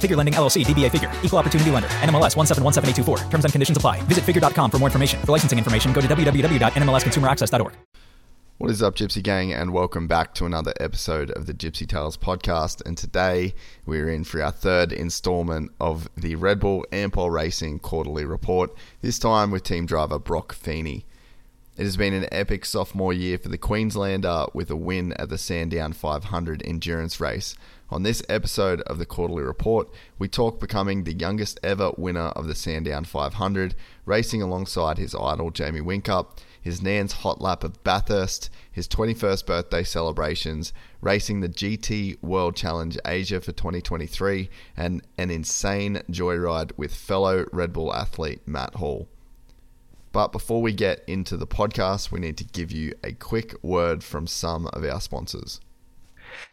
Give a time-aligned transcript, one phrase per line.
[0.00, 3.30] Figure Lending LLC, DBA Figure, Equal Opportunity Lender, NMLS 1717824.
[3.30, 4.00] Terms and conditions apply.
[4.02, 5.20] Visit figure.com for more information.
[5.20, 7.76] For licensing information, go to www.nmlsconsumeraccess.org.
[8.60, 12.18] What is up, Gypsy Gang, and welcome back to another episode of the Gypsy Tales
[12.18, 12.84] podcast.
[12.84, 13.54] And today
[13.86, 18.70] we're in for our third installment of the Red Bull Ampol Racing quarterly report,
[19.00, 21.06] this time with team driver Broc Feeney.
[21.78, 25.38] It has been an epic sophomore year for the Queenslander with a win at the
[25.38, 27.54] Sandown 500 endurance race.
[27.92, 32.46] On this episode of the quarterly report, we talk becoming the youngest ever winner of
[32.46, 33.74] the Sandown 500,
[34.04, 39.82] racing alongside his idol Jamie Whincup, his Nan's hot lap of Bathurst, his 21st birthday
[39.82, 47.44] celebrations, racing the GT World Challenge Asia for 2023, and an insane joyride with fellow
[47.50, 49.08] Red Bull athlete Matt Hall.
[50.12, 54.04] But before we get into the podcast, we need to give you a quick word
[54.04, 55.60] from some of our sponsors.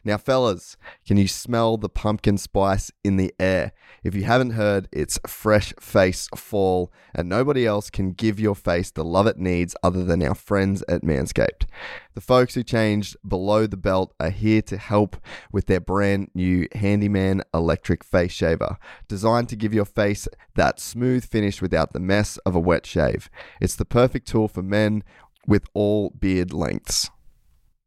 [0.03, 3.71] Now, fellas, can you smell the pumpkin spice in the air?
[4.03, 8.91] If you haven't heard, it's Fresh Face Fall, and nobody else can give your face
[8.91, 11.65] the love it needs other than our friends at Manscaped.
[12.13, 15.17] The folks who changed below the belt are here to help
[15.51, 21.25] with their brand new Handyman electric face shaver, designed to give your face that smooth
[21.25, 23.29] finish without the mess of a wet shave.
[23.61, 25.03] It's the perfect tool for men
[25.45, 27.09] with all beard lengths.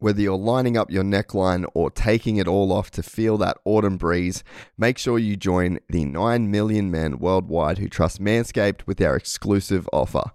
[0.01, 3.99] Whether you're lining up your neckline or taking it all off to feel that autumn
[3.99, 4.43] breeze,
[4.79, 9.87] make sure you join the 9 million men worldwide who trust Manscaped with our exclusive
[9.93, 10.33] offer.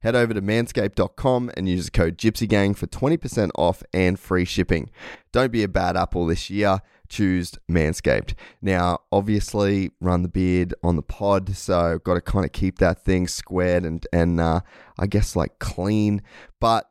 [0.00, 4.90] Head over to manscaped.com and use the code GYPSYGANG for 20% off and free shipping.
[5.32, 6.80] Don't be a bad apple this year.
[7.08, 8.34] Choose Manscaped.
[8.60, 13.02] Now, obviously, run the beard on the pod, so got to kind of keep that
[13.02, 14.60] thing squared and and uh,
[14.98, 16.20] I guess like clean.
[16.60, 16.90] But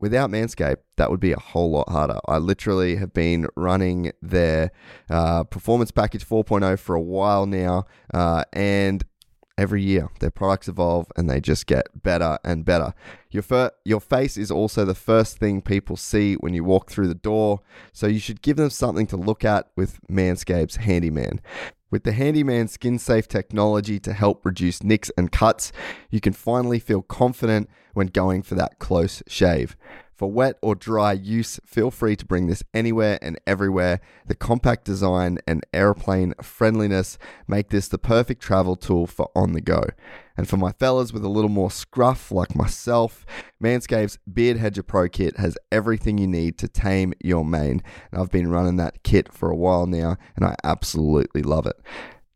[0.00, 2.18] without Manscaped, that would be a whole lot harder.
[2.26, 4.70] I literally have been running their
[5.10, 9.04] uh, performance package 4.0 for a while now, uh, and
[9.58, 12.92] every year their products evolve and they just get better and better.
[13.30, 17.08] Your fir- your face is also the first thing people see when you walk through
[17.08, 17.60] the door,
[17.92, 21.40] so you should give them something to look at with Manscaped's Handyman.
[21.88, 25.70] With the Handyman skin safe technology to help reduce nicks and cuts,
[26.10, 29.76] you can finally feel confident when going for that close shave.
[30.16, 34.00] For wet or dry use, feel free to bring this anywhere and everywhere.
[34.26, 39.60] The compact design and airplane friendliness make this the perfect travel tool for on the
[39.60, 39.84] go.
[40.36, 43.24] And for my fellas with a little more scruff like myself,
[43.62, 47.82] Manscaped's Beard Hedger Pro Kit has everything you need to tame your mane.
[48.10, 51.76] And I've been running that kit for a while now, and I absolutely love it.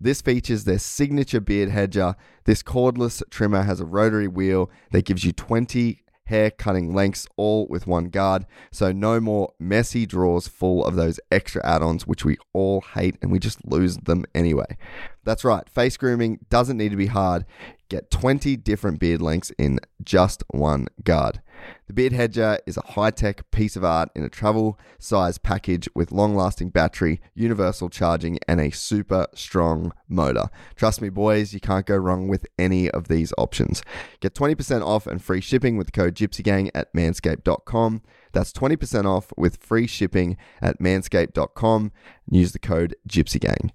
[0.01, 2.17] This features their signature beard hedger.
[2.45, 7.67] This cordless trimmer has a rotary wheel that gives you 20 hair cutting lengths all
[7.69, 8.47] with one guard.
[8.71, 13.31] So no more messy drawers full of those extra add-ons which we all hate and
[13.31, 14.79] we just lose them anyway.
[15.25, 17.45] That's right, face grooming doesn't need to be hard.
[17.91, 21.43] Get 20 different beard lengths in just one guard.
[21.89, 25.89] The Beard Hedger is a high tech piece of art in a travel size package
[25.93, 30.51] with long lasting battery, universal charging, and a super strong motor.
[30.77, 33.83] Trust me, boys, you can't go wrong with any of these options.
[34.21, 38.03] Get 20% off and free shipping with code GYPSYGANG at manscaped.com.
[38.33, 41.91] That's 20% off with free shipping at manscaped.com.
[42.31, 43.73] Use the code GYPSYGANG.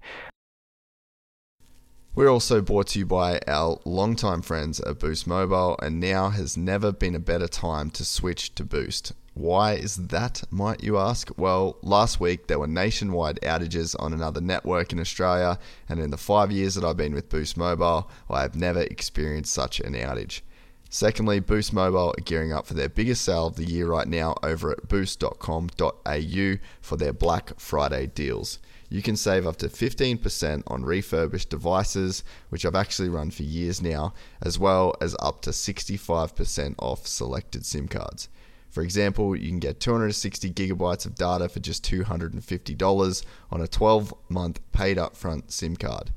[2.16, 6.56] We're also brought to you by our longtime friends at Boost Mobile, and now has
[6.56, 9.12] never been a better time to switch to Boost.
[9.34, 11.28] Why is that, might you ask?
[11.36, 15.58] Well, last week there were nationwide outages on another network in Australia,
[15.90, 19.52] and in the five years that I've been with Boost Mobile, I have never experienced
[19.52, 20.40] such an outage.
[20.88, 24.36] Secondly, Boost Mobile are gearing up for their biggest sale of the year right now
[24.42, 30.84] over at boost.com.au for their Black Friday deals you can save up to 15% on
[30.84, 36.74] refurbished devices, which I've actually run for years now, as well as up to 65%
[36.78, 38.28] off selected SIM cards.
[38.70, 44.14] For example, you can get 260 gigabytes of data for just $250 on a 12
[44.28, 46.12] month paid upfront SIM card.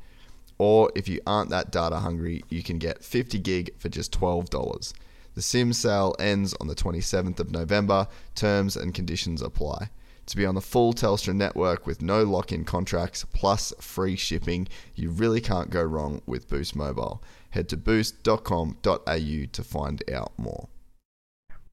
[0.57, 4.94] Or if you aren't that data hungry, you can get 50 gig for just $12.
[5.36, 8.07] The SIM sale ends on the 27th of November.
[8.36, 9.89] Terms and conditions apply.
[10.30, 14.68] To be on the full Telstra network with no lock in contracts plus free shipping,
[14.94, 17.24] you really can't go wrong with Boost Mobile.
[17.50, 18.76] Head to boost.com.au
[19.16, 20.70] to find out more.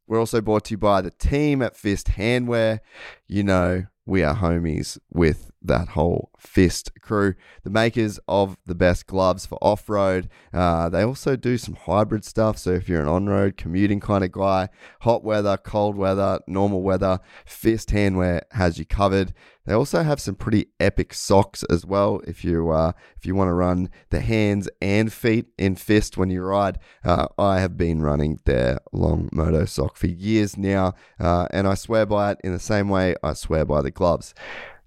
[0.07, 2.81] We're also brought to you by the team at Fist Handwear.
[3.27, 9.07] You know, we are homies with that whole Fist crew, the makers of the best
[9.07, 10.29] gloves for off road.
[10.53, 12.57] Uh, they also do some hybrid stuff.
[12.57, 14.69] So if you're an on road commuting kind of guy,
[15.01, 19.35] hot weather, cold weather, normal weather, Fist Handwear has you covered.
[19.67, 22.21] They also have some pretty epic socks as well.
[22.27, 26.31] If you uh, if you want to run the hands and feet in fist when
[26.31, 31.49] you ride, uh, I have been running their long moto sock for years now, uh,
[31.51, 34.35] and I swear by it in the same way I swear by the gloves.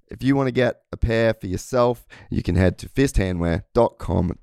[0.09, 4.33] If you want to get a pair for yourself, you can head to fisthandwear.com.au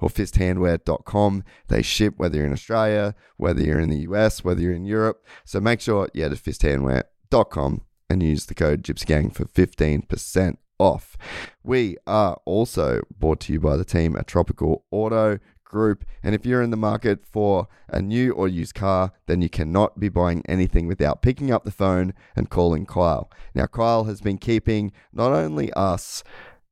[0.00, 1.44] or fisthandwear.com.
[1.68, 5.24] They ship whether you're in Australia, whether you're in the US, whether you're in Europe.
[5.46, 11.16] So make sure you head to fisthandwear.com and use the code GypsyGang for 15% off.
[11.62, 16.04] We are also brought to you by the team at Tropical Auto Group.
[16.22, 19.98] And if you're in the market for a new or used car, then you cannot
[19.98, 23.30] be buying anything without picking up the phone and calling Kyle.
[23.54, 26.22] Now, Kyle has been keeping not only us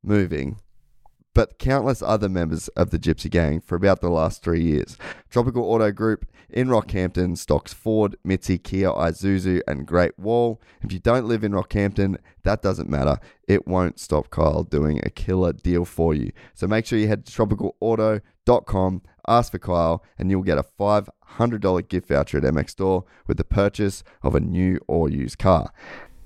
[0.03, 0.61] moving,
[1.35, 4.97] but countless other members of the Gypsy Gang for about the last three years.
[5.31, 10.61] Tropical Auto Group in Rockhampton stocks Ford, Mitsubishi, Kia, Isuzu, and Great Wall.
[10.83, 13.19] If you don't live in Rockhampton, that doesn't matter.
[13.49, 16.33] It won't stop Kyle doing a killer deal for you.
[16.55, 21.89] So make sure you head to tropicalauto.com, ask for Kyle, and you'll get a $500
[21.89, 25.73] gift voucher at MX Store with the purchase of a new or used car.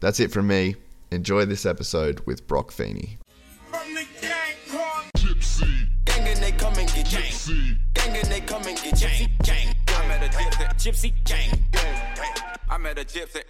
[0.00, 0.76] That's it from me.
[1.10, 3.18] Enjoy this episode with Broc Feeney.
[7.46, 7.76] Gypsy.
[7.94, 9.44] Gang and they come and get Gypsy.
[9.44, 9.74] Gang.
[9.86, 10.74] I met a gypsy.
[10.74, 11.64] Gypsy gang.
[12.68, 13.42] I met a gypsy.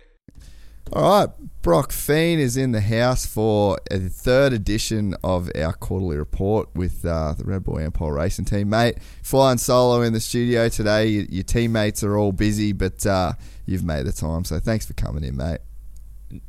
[0.93, 1.29] All right,
[1.63, 7.05] Broc Feen is in the house for a third edition of our quarterly report with
[7.05, 8.99] uh, the Red Bull Ampol Racing Team, mate.
[9.23, 11.07] Flying solo in the studio today.
[11.07, 13.33] Your, your teammates are all busy, but uh,
[13.65, 15.59] you've made the time, so thanks for coming in, mate.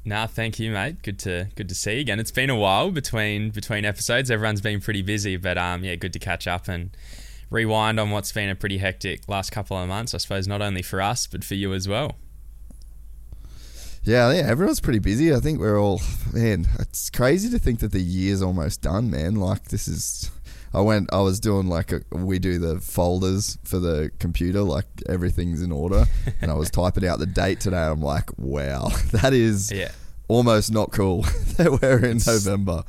[0.06, 1.02] Nah, thank you, mate.
[1.02, 2.20] Good to good to see you again.
[2.20, 4.30] It's been a while between between episodes.
[4.30, 6.92] Everyone's been pretty busy, but um, yeah, good to catch up and
[7.50, 10.14] rewind on what's been a pretty hectic last couple of months.
[10.14, 12.18] I suppose not only for us but for you as well.
[14.04, 15.34] Yeah, yeah, everyone's pretty busy.
[15.34, 16.02] I think we're all
[16.34, 16.66] man.
[16.80, 19.36] It's crazy to think that the year's almost done, man.
[19.36, 20.32] Like this is.
[20.74, 21.12] I went.
[21.14, 25.72] I was doing like a, we do the folders for the computer, like everything's in
[25.74, 26.06] order,
[26.42, 27.84] and I was typing out the date today.
[27.84, 29.92] I'm like, wow, that is Yeah.
[30.30, 31.22] almost not cool
[31.58, 32.84] that we're in November.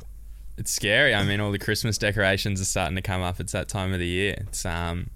[0.59, 1.15] It's scary.
[1.15, 3.39] I mean, all the Christmas decorations are starting to come up.
[3.39, 4.35] It's that time of the year.
[4.41, 5.09] It's um,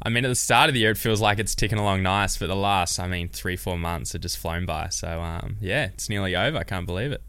[0.00, 2.36] I mean, at the start of the year, it feels like it's ticking along nice,
[2.36, 4.88] but the last, I mean, three four months have just flown by.
[4.90, 6.56] So um, yeah, it's nearly over.
[6.58, 7.22] I can't believe it.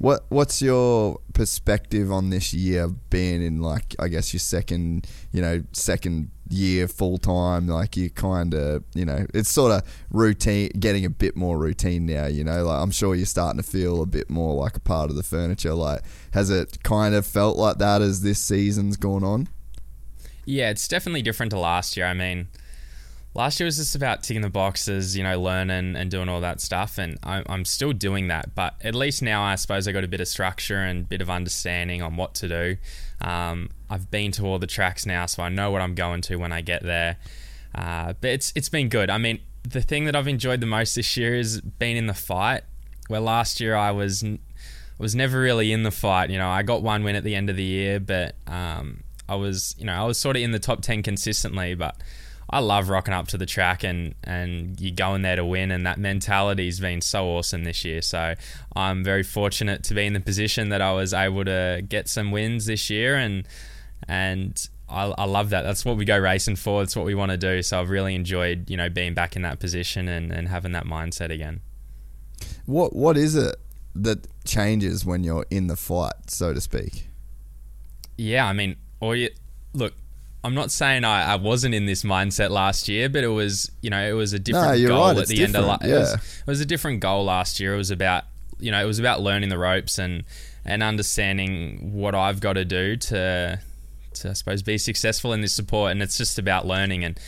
[0.00, 5.42] What What's your perspective on this year being in like I guess your second you
[5.42, 10.70] know second year full time like you kind of you know it's sort of routine
[10.80, 12.64] getting a bit more routine now you know?
[12.64, 15.22] Like I'm sure you're starting to feel a bit more like a part of the
[15.22, 15.74] furniture.
[15.74, 16.00] Like
[16.32, 19.48] has it kind of felt like that as this season's gone on?
[20.46, 22.06] Yeah, it's definitely different to last year.
[22.06, 22.48] I mean,
[23.34, 26.60] last year was just about ticking the boxes, you know, learning and doing all that
[26.60, 28.54] stuff, and I'm, I'm still doing that.
[28.54, 31.20] But at least now, I suppose I got a bit of structure and a bit
[31.20, 32.76] of understanding on what to do.
[33.20, 36.36] Um, I've been to all the tracks now, so I know what I'm going to
[36.36, 37.16] when I get there.
[37.74, 39.10] Uh, but it's it's been good.
[39.10, 42.14] I mean, the thing that I've enjoyed the most this year is being in the
[42.14, 42.62] fight.
[43.08, 44.24] Where last year I was
[44.98, 46.30] was never really in the fight.
[46.30, 49.34] You know, I got one win at the end of the year, but um, I
[49.34, 51.74] was, you know, I was sort of in the top ten consistently.
[51.74, 51.96] But
[52.50, 55.86] I love rocking up to the track and and you going there to win, and
[55.86, 58.02] that mentality's been so awesome this year.
[58.02, 58.34] So
[58.74, 62.30] I'm very fortunate to be in the position that I was able to get some
[62.30, 63.46] wins this year, and
[64.08, 64.68] and.
[64.92, 65.62] I, I love that.
[65.62, 66.82] That's what we go racing for.
[66.82, 67.62] That's what we want to do.
[67.62, 70.84] So I've really enjoyed, you know, being back in that position and, and having that
[70.84, 71.60] mindset again.
[72.66, 73.54] what what is it
[73.94, 77.06] that changes when you're in the fight so to speak
[78.16, 79.30] Yeah, I mean, or you,
[79.72, 79.94] look,
[80.42, 83.90] I'm not saying I, I wasn't in this mindset last year, but it was, you
[83.90, 85.98] know, it was a different you're goal right, at the end of la- different, it,
[85.98, 86.40] was, yeah.
[86.40, 87.74] it was a different goal last year.
[87.74, 88.24] It was about,
[88.58, 90.24] you know, it was about learning the ropes and
[90.64, 93.60] and understanding what I've got to do to
[94.14, 97.18] to I suppose be successful in this support and it's just about learning and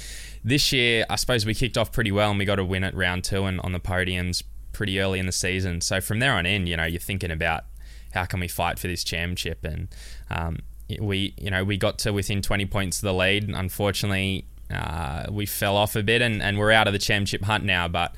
[0.45, 2.95] this year, I suppose we kicked off pretty well and we got a win at
[2.95, 4.42] round two and on the podiums
[4.73, 5.81] pretty early in the season.
[5.81, 7.64] So from there on in, you know, you're thinking about
[8.12, 9.88] how can we fight for this championship and
[10.31, 10.59] um,
[11.00, 13.49] we you know we got to within 20 points of the lead.
[13.49, 17.64] Unfortunately uh, we fell off a bit and, and we're out of the championship hunt
[17.64, 17.88] now.
[17.88, 18.14] But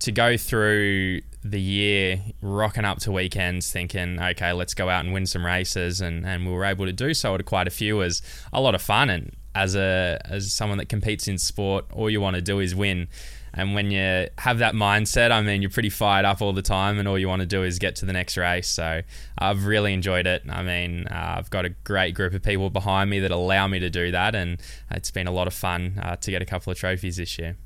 [0.00, 5.14] to go through the year rocking up to weekends thinking okay let's go out and
[5.14, 7.96] win some races and, and we were able to do so at quite a few
[7.96, 9.10] was a lot of fun.
[9.10, 12.74] And as a as someone that competes in sport all you want to do is
[12.74, 13.08] win
[13.52, 16.98] and when you have that mindset, I mean, you're pretty fired up all the time,
[16.98, 18.68] and all you want to do is get to the next race.
[18.68, 19.02] So
[19.38, 20.42] I've really enjoyed it.
[20.48, 23.80] I mean, uh, I've got a great group of people behind me that allow me
[23.80, 26.70] to do that, and it's been a lot of fun uh, to get a couple
[26.70, 27.56] of trophies this year.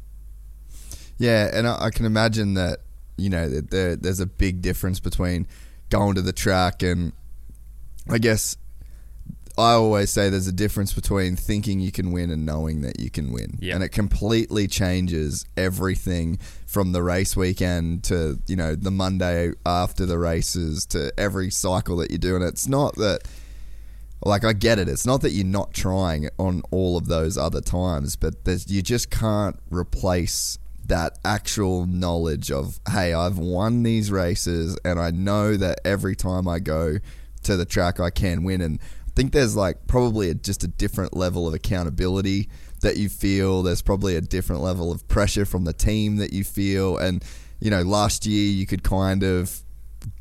[1.19, 2.81] Yeah, and I, can imagine that
[3.17, 5.47] you know there, there's a big difference between
[5.91, 7.13] going to the track and
[8.11, 8.57] I guess
[9.57, 13.09] I always say there's a difference between thinking you can win and knowing that you
[13.09, 13.59] can win.
[13.61, 13.75] Yep.
[13.75, 20.07] And it completely changes everything from the race weekend to, you know, the Monday after
[20.07, 22.35] the races to every cycle that you do.
[22.35, 23.21] And it's not that,
[24.25, 24.89] like, I get it.
[24.89, 28.35] It's not that you're not trying on all of those other times, but
[28.67, 35.13] you just can't replace that actual knowledge of, hey, I've won these races and I
[35.13, 36.99] know that every time I go
[37.45, 38.61] to the track I can win.
[38.61, 38.81] And
[39.15, 42.49] think there's like probably a, just a different level of accountability
[42.83, 43.63] that you feel.
[43.63, 46.99] There's probably a different level of pressure from the team that you feel.
[46.99, 47.25] And,
[47.61, 49.61] you know, last year you could kind of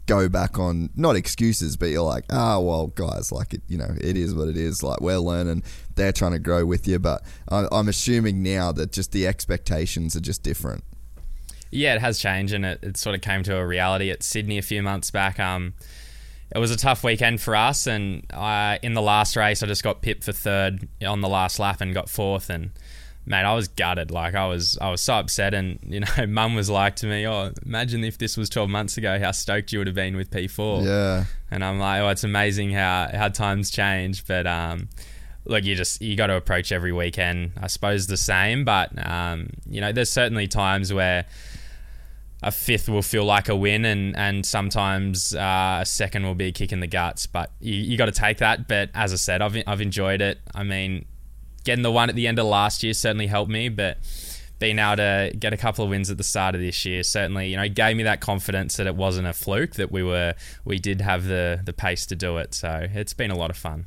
[0.05, 3.77] go back on not excuses, but you're like, ah, oh, well, guys, like it, you
[3.77, 4.83] know, it is what it is.
[4.83, 5.63] Like we're learning,
[5.95, 10.21] they're trying to grow with you, but I'm assuming now that just the expectations are
[10.21, 10.83] just different.
[11.71, 14.59] Yeah, it has changed, and it, it sort of came to a reality at Sydney
[14.59, 15.39] a few months back.
[15.39, 15.73] Um,
[16.55, 17.87] it was a tough weekend for us.
[17.87, 21.59] And I, in the last race, I just got pipped for third on the last
[21.59, 22.49] lap and got fourth.
[22.49, 22.71] And
[23.25, 24.11] mate, I was gutted.
[24.11, 25.53] Like I was, I was so upset.
[25.53, 28.97] And you know, Mum was like to me, "Oh, imagine if this was 12 months
[28.97, 31.25] ago, how stoked you would have been with P4." Yeah.
[31.49, 34.89] And I'm like, "Oh, it's amazing how how times change." But um,
[35.45, 38.63] look, you just you got to approach every weekend, I suppose, the same.
[38.63, 41.25] But um, you know, there's certainly times where
[42.43, 46.47] a fifth will feel like a win, and and sometimes uh, a second will be
[46.47, 47.27] a kick in the guts.
[47.27, 48.67] But you, you got to take that.
[48.67, 50.39] But as I said, I've I've enjoyed it.
[50.53, 51.05] I mean,
[51.63, 53.97] getting the one at the end of last year certainly helped me, but
[54.59, 57.49] being able to get a couple of wins at the start of this year certainly
[57.49, 60.33] you know gave me that confidence that it wasn't a fluke that we were
[60.63, 63.57] we did have the the pace to do it so it's been a lot of
[63.57, 63.85] fun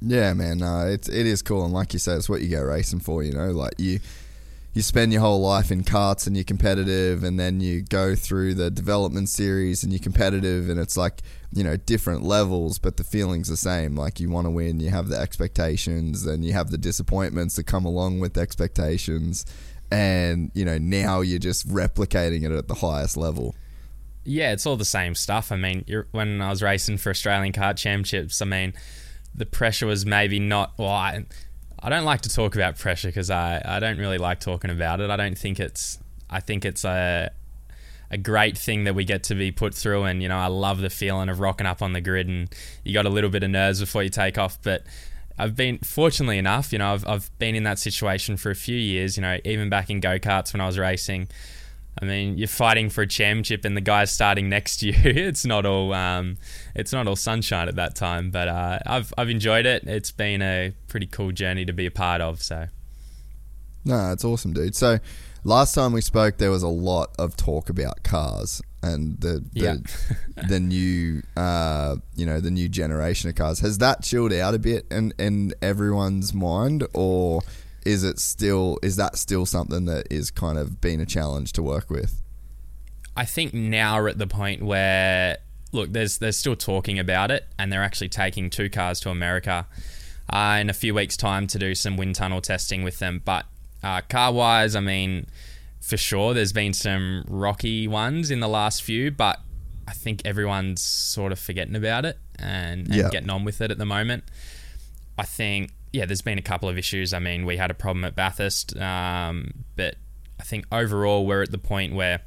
[0.00, 2.60] yeah man no it's it is cool and like you say, it's what you go
[2.60, 4.00] racing for you know like you
[4.74, 8.54] you spend your whole life in karts and you're competitive and then you go through
[8.54, 13.04] the development series and you're competitive and it's like you know different levels but the
[13.04, 13.94] feeling's the same.
[13.94, 17.64] Like you want to win you have the expectations and you have the disappointments that
[17.64, 19.46] come along with expectations.
[19.92, 23.54] And you know now you're just replicating it at the highest level.
[24.24, 25.52] Yeah it's all the same stuff.
[25.52, 28.72] I mean when i was racing for australian kart championships i mean
[29.34, 31.26] the pressure was maybe not well I,
[31.84, 35.00] I don't like to talk about pressure because I, I don't really like talking about
[35.00, 35.10] it.
[35.10, 35.98] I don't think it's
[36.30, 37.30] I think it's a
[38.10, 40.80] a great thing that we get to be put through and you know I love
[40.80, 42.48] the feeling of rocking up on the grid and
[42.84, 44.84] you got a little bit of nerves before you take off but
[45.38, 48.76] I've been fortunately enough you know I've, I've been in that situation for a few
[48.76, 51.28] years you know even back in go-karts when I was racing
[52.00, 54.96] I mean, you're fighting for a championship, and the guy's starting next year.
[55.04, 56.38] it's not all um,
[56.74, 59.84] it's not all sunshine at that time, but uh, I've I've enjoyed it.
[59.86, 62.42] It's been a pretty cool journey to be a part of.
[62.42, 62.68] So,
[63.84, 64.74] no, it's awesome, dude.
[64.74, 64.98] So,
[65.44, 69.60] last time we spoke, there was a lot of talk about cars and the the,
[69.60, 69.76] yeah.
[70.48, 73.60] the new uh, you know the new generation of cars.
[73.60, 77.42] Has that chilled out a bit in in everyone's mind, or
[77.84, 81.62] is it still is that still something that is kind of been a challenge to
[81.62, 82.22] work with?
[83.16, 85.38] I think now we're at the point where
[85.74, 89.66] look, there's there's still talking about it, and they're actually taking two cars to America
[90.30, 93.20] uh, in a few weeks' time to do some wind tunnel testing with them.
[93.24, 93.44] But
[93.82, 95.26] uh, car wise, I mean,
[95.80, 99.40] for sure, there's been some rocky ones in the last few, but
[99.86, 103.76] I think everyone's sort of forgetting about it and, and getting on with it at
[103.76, 104.24] the moment.
[105.18, 107.14] I think yeah, there's been a couple of issues.
[107.14, 109.94] I mean, we had a problem at Bathurst, um, but
[110.40, 112.22] I think overall we're at the point where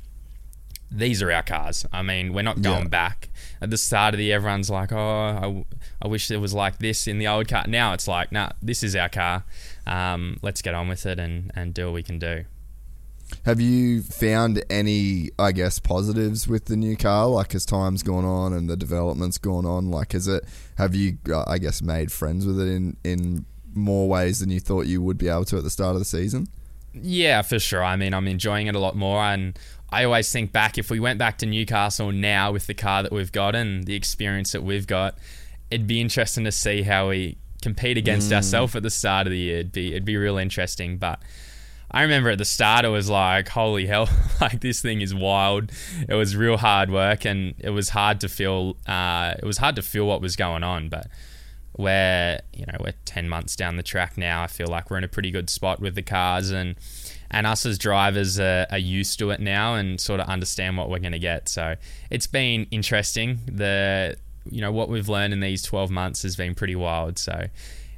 [0.89, 1.85] these are our cars.
[1.91, 2.87] I mean, we're not going yeah.
[2.87, 3.29] back.
[3.61, 5.65] At the start of the year, everyone's like, oh,
[6.01, 7.65] I, I wish it was like this in the old car.
[7.67, 9.43] Now it's like, nah, this is our car.
[9.85, 12.45] Um, let's get on with it and, and do what we can do.
[13.43, 17.27] Have you found any, I guess, positives with the new car?
[17.27, 20.45] Like, as time's gone on and the development's gone on, like, is it?
[20.77, 23.45] Have you, uh, I guess, made friends with it in in
[23.77, 26.05] more ways than you thought you would be able to at the start of the
[26.05, 26.47] season?
[26.93, 27.83] Yeah, for sure.
[27.83, 29.57] I mean, I'm enjoying it a lot more, and
[29.89, 33.11] I always think back if we went back to Newcastle now with the car that
[33.11, 35.17] we've got and the experience that we've got,
[35.71, 38.35] it'd be interesting to see how we compete against mm.
[38.35, 39.59] ourselves at the start of the year.
[39.59, 41.21] It'd be it'd be real interesting, but.
[41.89, 44.09] I remember at the start it was like, holy hell,
[44.41, 45.71] like this thing is wild.
[46.09, 49.77] It was real hard work and it was hard to feel uh, it was hard
[49.77, 51.07] to feel what was going on, but
[51.77, 55.03] we're you know we're 10 months down the track now i feel like we're in
[55.03, 56.75] a pretty good spot with the cars and
[57.29, 60.89] and us as drivers are, are used to it now and sort of understand what
[60.89, 61.49] we're going to get.
[61.49, 61.75] So
[62.09, 63.39] it's been interesting.
[63.45, 64.17] The
[64.49, 67.19] you know what we've learned in these 12 months has been pretty wild.
[67.19, 67.47] So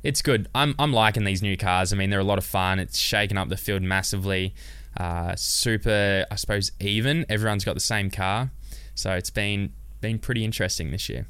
[0.02, 0.48] it's good.
[0.56, 1.94] I'm, I'm liking these new cars.
[1.94, 2.80] I mean they're a lot of fun.
[2.80, 4.54] It's shaken up the field massively
[4.98, 7.26] uh, super i suppose even.
[7.30, 8.52] Everyone's got the same car.
[8.96, 11.28] So it's been been pretty interesting this year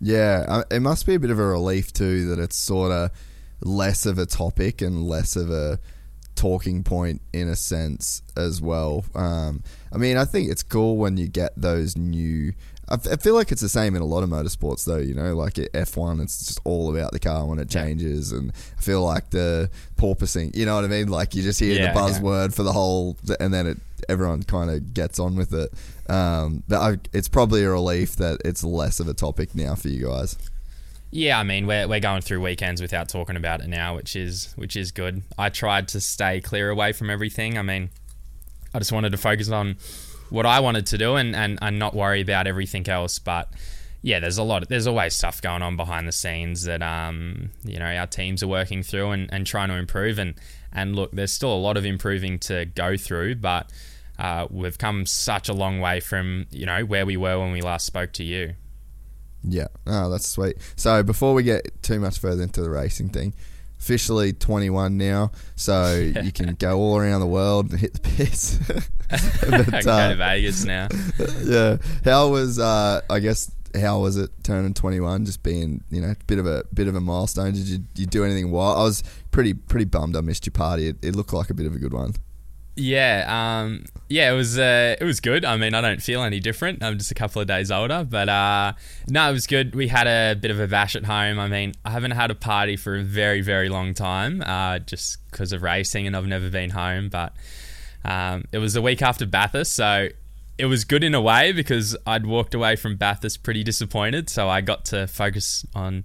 [0.00, 3.10] yeah, it must be a bit of a relief too that it's sort of
[3.60, 5.78] less of a topic and less of a
[6.34, 9.04] talking point in a sense as well.
[9.14, 9.62] Um,
[9.92, 12.52] I mean, I think it's cool when you get those new.
[12.88, 14.98] I feel like it's the same in a lot of motorsports, though.
[14.98, 18.80] You know, like F1, it's just all about the car when it changes, and I
[18.80, 20.54] feel like the porpoising.
[20.54, 21.08] You know what I mean?
[21.08, 22.54] Like you just hear yeah, the buzzword yeah.
[22.54, 25.72] for the whole, and then it everyone kind of gets on with it.
[26.10, 29.88] Um, but I, it's probably a relief that it's less of a topic now for
[29.88, 30.36] you guys.
[31.10, 34.52] Yeah, I mean we're we're going through weekends without talking about it now, which is
[34.56, 35.22] which is good.
[35.38, 37.56] I tried to stay clear away from everything.
[37.56, 37.90] I mean,
[38.74, 39.76] I just wanted to focus on
[40.30, 43.18] what I wanted to do and, and, and not worry about everything else.
[43.18, 43.48] But
[44.02, 44.62] yeah, there's a lot.
[44.62, 48.42] Of, there's always stuff going on behind the scenes that um you know our teams
[48.42, 50.18] are working through and, and trying to improve.
[50.18, 50.34] And
[50.76, 53.72] and look, there's still a lot of improving to go through, but
[54.18, 57.62] uh, we've come such a long way from you know where we were when we
[57.62, 58.54] last spoke to you.
[59.42, 60.56] Yeah, oh, that's sweet.
[60.76, 63.32] So before we get too much further into the racing thing,
[63.78, 68.58] officially 21 now, so you can go all around the world and hit the piss.
[69.08, 70.88] but, go uh, to Vegas now.
[71.42, 75.24] Yeah, how was uh, I guess how was it turning 21?
[75.24, 77.52] Just being you know a bit of a bit of a milestone.
[77.52, 78.78] Did you, you do anything wild?
[78.78, 79.02] I was
[79.36, 80.88] pretty pretty bummed I missed your party.
[80.88, 82.14] It, it looked like a bit of a good one.
[82.74, 85.44] Yeah, um, yeah, it was uh, it was good.
[85.44, 86.82] I mean, I don't feel any different.
[86.82, 88.72] I'm just a couple of days older, but uh,
[89.08, 89.74] no, it was good.
[89.74, 91.38] We had a bit of a bash at home.
[91.38, 95.18] I mean, I haven't had a party for a very very long time, uh, just
[95.30, 97.10] because of racing, and I've never been home.
[97.10, 97.34] But
[98.06, 100.08] um, it was the week after Bathurst, so
[100.56, 104.30] it was good in a way because I'd walked away from Bathurst pretty disappointed.
[104.30, 106.04] So I got to focus on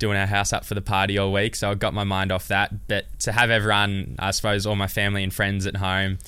[0.00, 2.48] doing our house up for the party all week, so I got my mind off
[2.48, 2.88] that.
[2.88, 6.18] But to have everyone, I suppose, all my family and friends at home,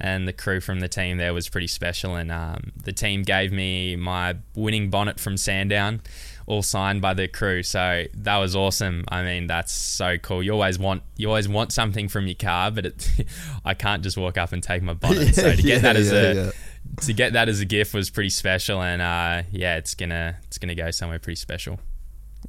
[0.00, 2.16] and the crew from the team there was pretty special.
[2.16, 6.00] And um, the team gave me my winning bonnet from Sandown,
[6.46, 7.62] all signed by the crew.
[7.62, 9.04] So that was awesome.
[9.08, 10.42] I mean, that's so cool.
[10.42, 13.10] You always want you always want something from your car, but it,
[13.64, 15.26] I can't just walk up and take my bonnet.
[15.26, 16.50] Yeah, so to get yeah, that as yeah,
[16.98, 18.80] a to get that as a gift was pretty special.
[18.82, 21.78] And uh, yeah, it's gonna it's gonna go somewhere pretty special.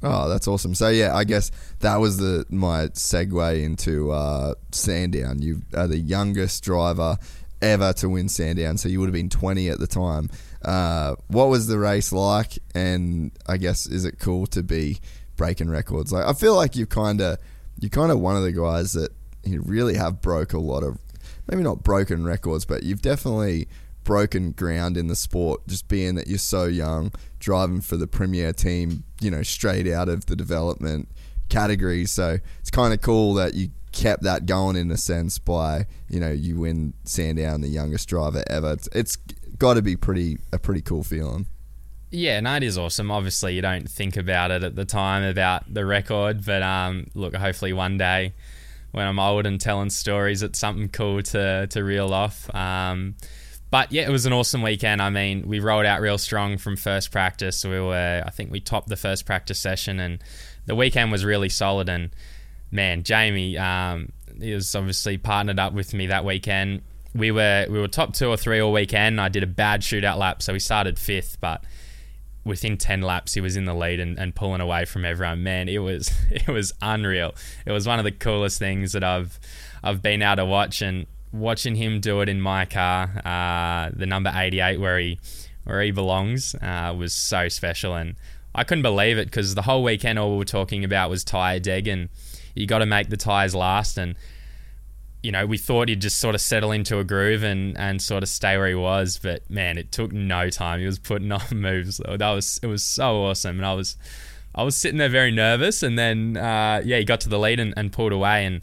[0.02, 0.74] Oh, that's awesome.
[0.74, 5.42] So yeah, I guess that was the my segue into uh, Sandown.
[5.42, 7.18] You are the youngest driver
[7.60, 10.30] ever to win Sandown, so you would have been 20 at the time.
[10.64, 12.58] Uh, what was the race like?
[12.74, 14.98] And I guess is it cool to be
[15.36, 16.12] breaking records?
[16.12, 17.38] Like I feel like you've kind of
[17.78, 19.10] you're kind of one of the guys that
[19.44, 20.98] you really have broke a lot of
[21.46, 23.68] maybe not broken records, but you've definitely
[24.04, 28.52] broken ground in the sport, just being that you're so young, driving for the premier
[28.52, 31.08] team, you know, straight out of the development
[31.48, 32.06] category.
[32.06, 36.20] So it's kind of cool that you kept that going in a sense by, you
[36.20, 38.72] know, you win Sandown, the youngest driver ever.
[38.72, 39.16] it's, it's
[39.58, 41.46] got to be pretty a pretty cool feeling.
[42.10, 43.10] Yeah, no, it is awesome.
[43.10, 47.36] Obviously, you don't think about it at the time about the record, but um, look,
[47.36, 48.32] hopefully one day
[48.90, 52.52] when I'm old and telling stories, it's something cool to to reel off.
[52.54, 53.14] Um,
[53.70, 55.00] but yeah, it was an awesome weekend.
[55.00, 57.64] I mean, we rolled out real strong from first practice.
[57.64, 60.22] We were, I think, we topped the first practice session, and
[60.66, 61.88] the weekend was really solid.
[61.88, 62.10] And
[62.72, 66.82] man, Jamie, um, he was obviously partnered up with me that weekend.
[67.14, 69.20] We were we were top two or three all weekend.
[69.20, 71.64] I did a bad shootout lap, so we started fifth, but
[72.42, 75.68] within 10 laps he was in the lead and, and pulling away from everyone man
[75.68, 77.34] it was it was unreal
[77.66, 79.38] it was one of the coolest things that i've
[79.84, 84.06] i've been able to watch and watching him do it in my car, uh, the
[84.06, 85.18] number 88 where he
[85.64, 88.16] where he belongs, uh, was so special, and
[88.54, 91.60] I couldn't believe it because the whole weekend all we were talking about was tire
[91.60, 92.08] deg, and
[92.54, 94.16] you got to make the tires last, and
[95.22, 98.22] you know we thought he'd just sort of settle into a groove and and sort
[98.22, 100.80] of stay where he was, but man, it took no time.
[100.80, 101.98] He was putting on moves.
[101.98, 103.96] That was it was so awesome, and I was
[104.54, 107.60] I was sitting there very nervous, and then uh, yeah, he got to the lead
[107.60, 108.62] and, and pulled away and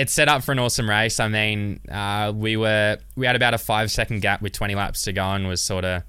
[0.00, 1.20] it's set up for an awesome race.
[1.20, 5.02] I mean, uh, we were we had about a five second gap with 20 laps
[5.02, 6.04] to go and was sort of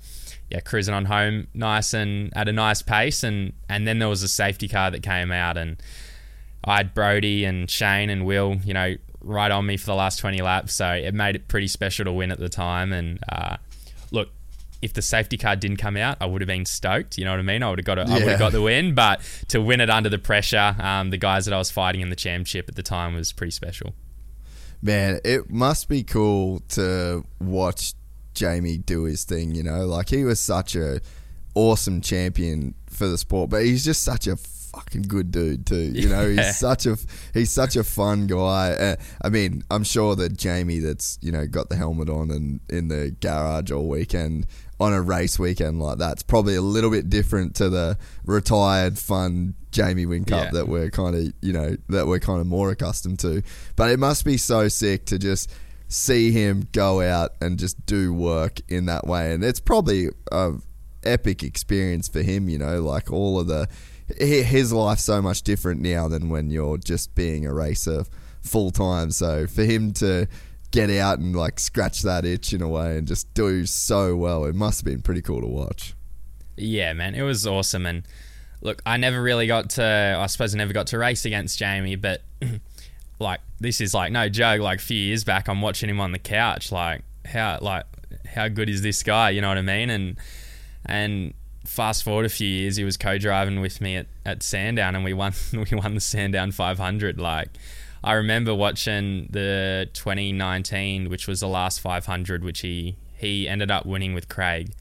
[0.50, 3.22] yeah cruising on home nice and at a nice pace.
[3.22, 5.84] And and then there was a safety car that came out and
[6.64, 10.20] I had Brodie and Shane and Will you know right on me for the last
[10.20, 10.74] 20 laps.
[10.74, 12.94] So it made it pretty special to win at the time.
[12.94, 13.58] And uh,
[14.12, 14.30] look
[14.82, 17.18] if the safety car didn't come out, I would have been stoked.
[17.18, 17.62] You know what I mean?
[17.64, 19.90] I would have got a, I would have got the win, but to win it
[19.90, 22.84] under the pressure, um, the guys that I was fighting in the championship at the
[22.84, 23.94] time was pretty special.
[24.82, 27.94] Man, it must be cool to watch
[28.34, 29.86] Jamie do his thing, you know?
[29.86, 31.00] Like he was such a
[31.54, 35.76] awesome champion for the sport, but he's just such a fucking good dude too.
[35.94, 36.46] You know, Yeah.
[36.48, 36.98] he's such a
[37.34, 38.72] he's such a fun guy.
[38.72, 42.62] Uh, I mean, I'm sure that Jamie that's, you know, got the helmet on and
[42.70, 44.48] in the garage all weekend
[44.82, 49.54] on a race weekend like that's probably a little bit different to the retired fun
[49.72, 50.50] Jamie Whincup Yeah.
[50.52, 53.44] that we're kind of you know that we're kind of more accustomed to.
[53.76, 55.50] But it must be so sick to just
[55.88, 60.54] see him go out and just do work in that way, and it's probably a
[61.04, 62.50] epic experience for him.
[62.50, 63.68] You know, like all of the
[64.18, 68.04] his life's so much different now than when you're just being a racer
[68.42, 69.12] full time.
[69.12, 70.28] So for him to
[70.72, 74.46] get out and like scratch that itch in a way and just do so well,
[74.46, 75.94] it must have been pretty cool to watch.
[76.58, 77.86] Yeah, man, it was awesome.
[77.86, 78.04] And
[78.62, 81.96] look, I never really got to, I suppose I never got to race against Jamie,
[81.96, 82.22] but
[83.20, 84.62] like, this is like no joke.
[84.62, 86.72] Like, a few years back, I'm watching him on the couch.
[86.72, 87.86] Like, how, like,
[88.26, 89.32] how good is this guy?
[89.32, 89.90] You know what I mean?
[89.90, 90.18] And,
[90.86, 95.06] and, Fast forward a few years, he was co-driving with me at, at Sandown, and
[95.06, 95.34] we won.
[95.54, 97.20] We won the Sandown 500.
[97.20, 97.50] Like,
[98.04, 103.86] I remember watching the 2019, which was the last 500, which he he ended up
[103.86, 104.74] winning with Craig.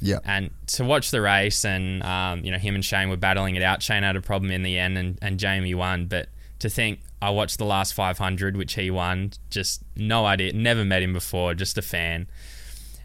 [0.00, 0.18] Yeah.
[0.24, 3.62] And to watch the race, and um, you know, him and Shane were battling it
[3.62, 3.82] out.
[3.82, 6.06] Shane had a problem in the end, and, and Jamie won.
[6.06, 6.28] But
[6.60, 11.02] to think I watched the last 500, which he won, just no idea, never met
[11.02, 12.28] him before, just a fan,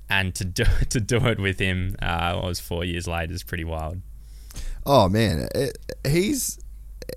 [0.10, 3.64] and to do to do it with him, uh, was four years later, is pretty
[3.64, 4.02] wild.
[4.86, 6.60] Oh man, it, he's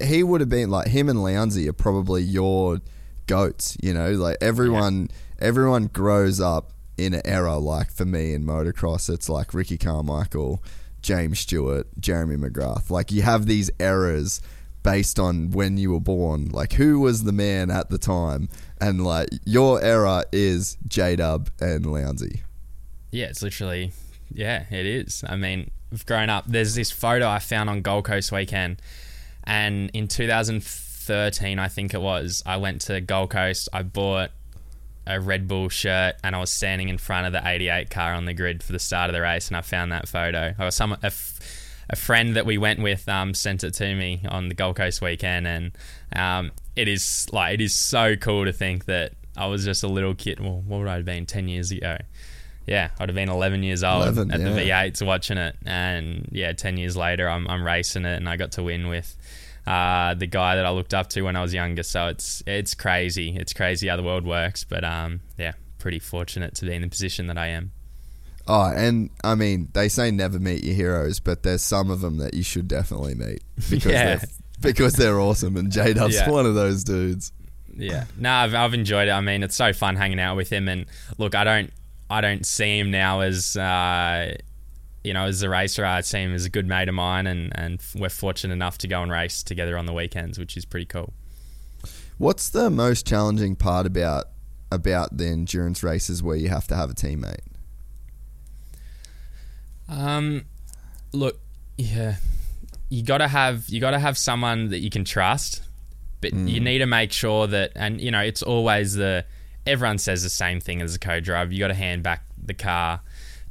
[0.02, 2.80] he would have been like him and Lowndesy are probably your
[3.26, 3.76] goats.
[3.82, 7.56] You know, like everyone everyone grows up in an era.
[7.56, 10.62] Like for me in motocross, it's like Ricky Carmichael,
[11.02, 12.90] James Stewart, Jeremy McGrath.
[12.90, 14.40] Like you have these eras
[14.82, 16.48] based on when you were born.
[16.50, 18.48] Like who was the man at the time,
[18.80, 22.40] and like your era is J Dub and Lowndesy.
[23.10, 23.92] Yeah, it's literally,
[24.30, 25.24] yeah, it is.
[25.26, 26.44] I mean, I've grown up.
[26.46, 28.80] There's this photo I found on Gold Coast weekend,
[29.46, 33.68] and in 2013, I think it was, I went to Gold Coast.
[33.72, 34.30] I bought
[35.06, 38.24] a Red Bull shirt, and I was standing in front of the 88 car on
[38.24, 40.54] the grid for the start of the race, and I found that photo.
[40.58, 41.38] Was some a, f-
[41.88, 45.00] a friend that we went with um, sent it to me on the Gold Coast
[45.00, 45.72] weekend, and
[46.14, 49.88] um, it is like it is so cool to think that I was just a
[49.88, 50.40] little kid.
[50.40, 51.98] Well, what would I have been 10 years ago?
[52.66, 54.50] Yeah, I'd have been 11 years old 11, at the.
[54.50, 58.52] V8s watching it, and yeah, 10 years later, I'm, I'm racing it, and I got
[58.52, 59.16] to win with
[59.66, 61.82] uh, the guy that I looked up to when I was younger.
[61.84, 64.64] So it's it's crazy, it's crazy how the world works.
[64.64, 67.70] But um, yeah, pretty fortunate to be in the position that I am.
[68.48, 72.18] Oh, and I mean, they say never meet your heroes, but there's some of them
[72.18, 74.16] that you should definitely meet because Yeah.
[74.16, 74.28] they're
[74.60, 76.30] because they're awesome, and J Dub's Yeah.
[76.30, 77.30] one of those dudes.
[77.76, 79.10] Yeah, no, I've, I've enjoyed it.
[79.12, 80.66] I mean, it's so fun hanging out with him.
[80.68, 80.86] And
[81.18, 81.70] look, I don't,
[82.08, 84.36] I don't see him now as, uh,
[85.02, 85.84] you know, as a racer.
[85.84, 88.88] I see him as a good mate of mine, and and we're fortunate enough to
[88.88, 91.12] go and race together on the weekends, which is pretty cool.
[92.18, 94.26] What's the most challenging part about
[94.70, 97.40] about the endurance races where you have to have a teammate?
[99.88, 100.46] Um,
[101.12, 101.40] look,
[101.76, 102.16] yeah,
[102.88, 105.62] you gotta have you gotta have someone that you can trust,
[106.20, 109.24] but you need to make sure that, and you know, it's always the
[109.66, 111.52] everyone says the same thing as a co-driver.
[111.52, 113.00] You got to hand back the car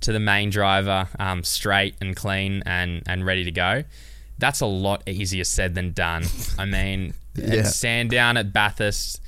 [0.01, 3.83] to the main driver, um, straight and clean and and ready to go.
[4.37, 6.25] That's a lot easier said than done.
[6.57, 7.55] I mean, Yeah.
[7.59, 9.21] at Sandown at Bathurst,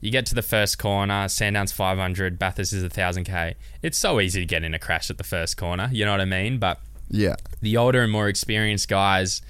[0.00, 1.28] you get to the first corner.
[1.28, 3.54] Sandown's 500, Bathurst is 1000k.
[3.82, 5.88] It's so easy to get in a crash at the first corner.
[5.92, 6.58] You know what I mean?
[6.58, 9.42] But Yeah, the older and more experienced guys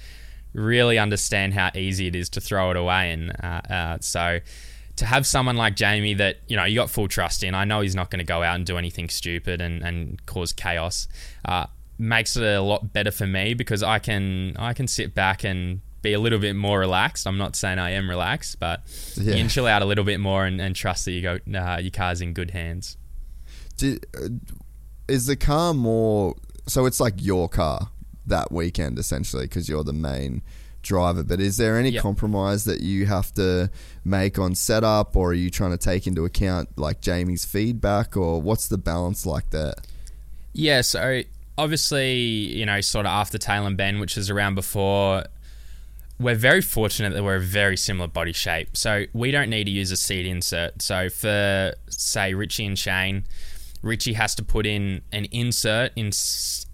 [0.53, 3.11] really understand how easy it is to throw it away.
[3.11, 4.39] And uh, uh, so
[4.97, 7.81] to have someone like Jamie that, you know, you got full trust in, I know
[7.81, 11.07] he's not going to go out and do anything stupid and, and cause chaos,
[11.45, 11.65] uh,
[11.97, 15.81] makes it a lot better for me because I can I can sit back and
[16.01, 17.25] be a little bit more relaxed.
[17.25, 18.81] I'm not saying I am relaxed, but
[19.15, 19.33] Yeah.
[19.33, 21.77] you can chill out a little bit more and, and trust that you go uh,
[21.81, 22.97] your car's in good hands.
[23.77, 24.27] Do, uh,
[25.07, 26.35] is the car more?
[26.67, 27.89] So it's like your car
[28.25, 30.41] that weekend essentially because you're the main
[30.83, 31.23] driver.
[31.23, 32.03] But is there any Yep.
[32.03, 33.71] compromise that you have to
[34.05, 38.39] make on setup, or are you trying to take into account like Jamie's feedback, or
[38.41, 39.73] what's the balance like there?
[40.53, 41.23] Yeah, so
[41.57, 45.23] obviously, you know, sort of after Taylor and Ben, which was around before,
[46.19, 48.77] we're very fortunate that we're a very similar body shape.
[48.77, 50.81] So we don't need to use a seat insert.
[50.81, 53.23] So for, say, Richie and Shane,
[53.81, 56.11] Richie has to put in an insert in,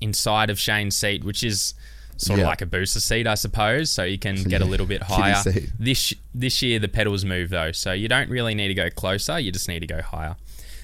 [0.02, 1.74] inside of Shane's seat, which is
[2.20, 2.46] sort Yeah.
[2.46, 5.42] of like a booster seat, I suppose, so you can get a little bit higher.
[5.80, 9.40] This this year the pedals move though, so you don't really need to go closer.
[9.40, 10.36] You just need to go higher.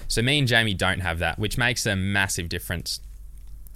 [0.08, 3.00] So me and Jamie don't have that, which makes a massive difference.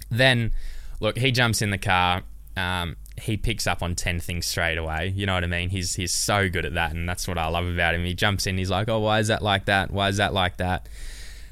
[0.09, 0.51] Then,
[0.99, 2.23] look, he jumps in the car.
[2.57, 5.13] Um, he picks up on ten things straight away.
[5.15, 5.69] You know what I mean?
[5.69, 8.03] He's he's so good at that, and that's what I love about him.
[8.05, 8.57] He jumps in.
[8.57, 9.91] He's like, "Oh, why is that like that?
[9.91, 10.87] Why is that like that?"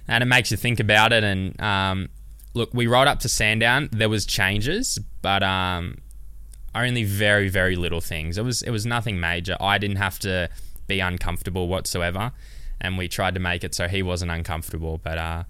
[0.07, 1.23] And it makes you think about it.
[1.23, 2.09] And um,
[2.59, 3.89] look, we rolled up to Sandown.
[3.91, 5.99] There was changes, but um,
[6.75, 8.37] only very very little things.
[8.37, 9.55] It was it was nothing major.
[9.59, 10.49] I didn't have to
[10.85, 12.33] be uncomfortable whatsoever,
[12.79, 14.99] and we tried to make it so he wasn't uncomfortable.
[15.01, 15.43] But uh,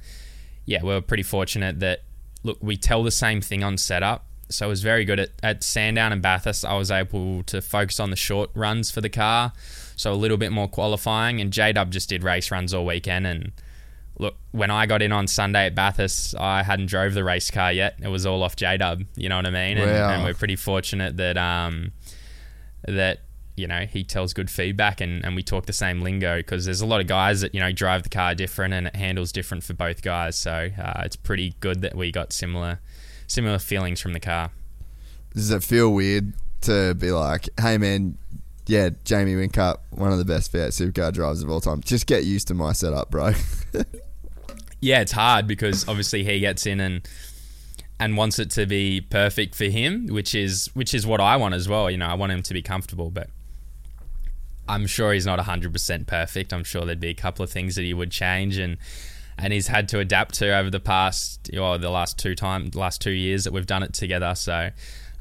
[0.65, 2.03] yeah, we were pretty fortunate that
[2.43, 4.25] look we tell the same thing on setup.
[4.51, 6.65] So it was very good at, at Sandown and Bathurst.
[6.65, 9.51] I was able to focus on the short runs for the car,
[9.95, 11.41] so a little bit more qualifying.
[11.41, 13.27] And J Dub just did race runs all weekend.
[13.27, 13.51] And
[14.19, 17.71] look, when I got in on Sunday at Bathurst, I hadn't drove the race car
[17.71, 17.95] yet.
[18.01, 19.03] It was all off J Dub.
[19.15, 19.77] You know what I mean?
[19.79, 20.09] And, Wow.
[20.11, 21.91] and we're pretty fortunate that um,
[22.87, 23.21] that
[23.55, 26.79] you know he tells good feedback and, and we talk the same lingo because there's
[26.79, 29.65] a lot of guys that you know drive the car different and it handles different
[29.65, 32.79] for both guys so uh, it's pretty good that we got similar
[33.27, 34.51] similar feelings from the car
[35.35, 38.17] Does it feel weird to be like, hey man,
[38.65, 41.81] yeah, Jamie Whincup, one of the best V8 supercar drivers of all time.
[41.81, 43.31] Just get used to my setup, bro.
[44.81, 47.07] yeah it's hard because obviously he gets in and
[47.99, 51.53] and wants it to be perfect for him which is which is what I want
[51.53, 53.29] as well you know I want him to be comfortable but
[54.69, 56.53] I'm sure he's not 100% perfect.
[56.53, 58.77] I'm sure there'd be a couple of things that he would change and
[59.41, 63.01] and he's had to adapt to over the past or the last two time last
[63.01, 64.35] two years that we've done it together.
[64.35, 64.69] So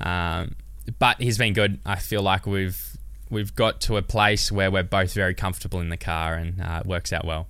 [0.01, 0.57] um,
[0.99, 1.81] but he's been good.
[1.87, 2.97] I feel like we've
[3.31, 6.83] we've got to a place where we're both very comfortable in the car and uh,
[6.85, 7.47] it works out well.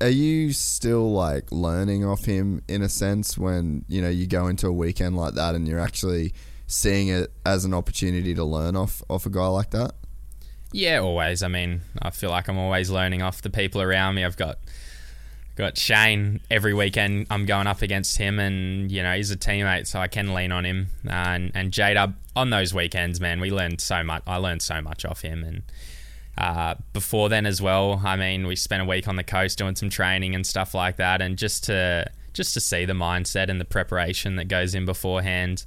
[0.00, 4.46] Are you still like learning off him in a sense when you know you go
[4.46, 6.34] into a weekend like that and you're actually
[6.66, 9.92] seeing it as an opportunity to learn off off a guy like that?
[10.72, 11.42] Yeah, always.
[11.42, 14.24] I mean, I feel like I'm always learning off the people around me.
[14.24, 14.58] I've got
[15.56, 17.26] got Shane every weekend.
[17.30, 20.52] I'm going up against him, and you know he's a teammate, so I can lean
[20.52, 20.88] on him.
[21.06, 24.22] Uh, and and J Dub on those weekends, man, we learned so much.
[24.26, 25.62] I learned so much off him, and
[26.38, 28.00] uh, before then as well.
[28.04, 30.96] I mean, we spent a week on the coast doing some training and stuff like
[30.96, 34.84] that, and just to just to see the mindset and the preparation that goes in
[34.84, 35.64] beforehand.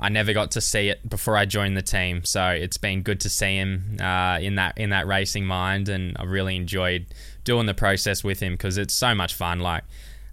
[0.00, 3.20] I never got to see it before I joined the team, so it's been good
[3.20, 7.06] to see him uh, in that in that racing mind, and I really enjoyed
[7.44, 9.60] doing the process with him because it's so much fun.
[9.60, 9.84] Like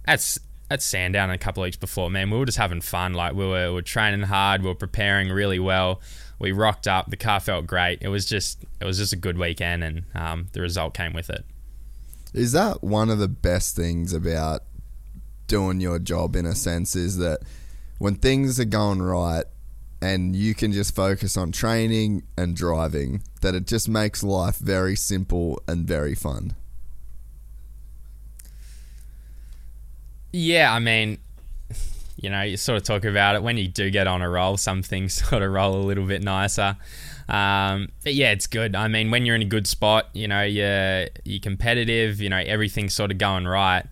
[0.06, 3.12] that's at Sandown a couple of weeks before, man, we were just having fun.
[3.12, 6.00] Like we were, we were training hard, we were preparing really well.
[6.40, 7.98] We rocked up, the car felt great.
[8.00, 11.30] It was just it was just a good weekend, and um, the result came with
[11.30, 11.44] it.
[12.32, 14.62] Is that one of the best things about
[15.46, 17.40] doing your job in a sense is that
[17.98, 19.44] when things are going right
[20.00, 24.96] and you can just focus on training and driving, that it just makes life very
[24.96, 26.54] simple and very fun.
[30.32, 31.18] Yeah, I mean,
[32.20, 34.56] you know, you sort of talk about it when you do get on a roll.
[34.56, 36.76] Some things sort of roll a little bit nicer.
[37.28, 38.74] Um, but yeah, it's good.
[38.74, 42.20] I mean, when you're in a good spot, you know, you're you're competitive.
[42.20, 43.84] You know, everything's sort of going right.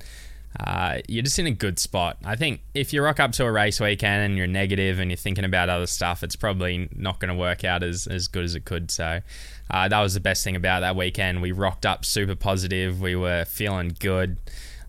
[0.58, 2.16] Uh, you're just in a good spot.
[2.24, 5.16] I think if you rock up to a race weekend and you're negative and you're
[5.16, 8.56] thinking about other stuff, it's probably not going to work out as, as good as
[8.56, 8.90] it could.
[8.90, 9.20] So
[9.70, 11.42] uh, that was the best thing about that weekend.
[11.42, 13.00] We rocked up super positive.
[13.00, 14.38] We were feeling good,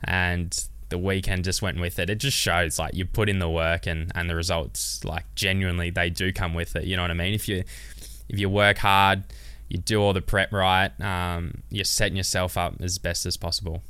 [0.04, 0.58] and
[0.90, 2.10] the weekend just went with it.
[2.10, 5.90] It just shows like you put in the work and, and the results like genuinely
[5.90, 6.86] they do come with it.
[6.86, 7.34] You know what I mean?
[7.34, 7.64] If you
[8.28, 9.24] if you work hard,
[9.70, 13.84] you do all the prep right, um, you're setting yourself up as best as possible.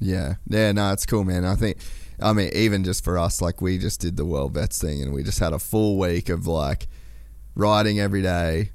[0.00, 1.44] Yeah, yeah, no, it's cool, man.
[1.44, 1.78] I think,
[2.20, 5.12] I mean, even just for us, like we just did the World Vets thing, and
[5.12, 6.86] we just had a full week of like
[7.54, 8.70] riding every day,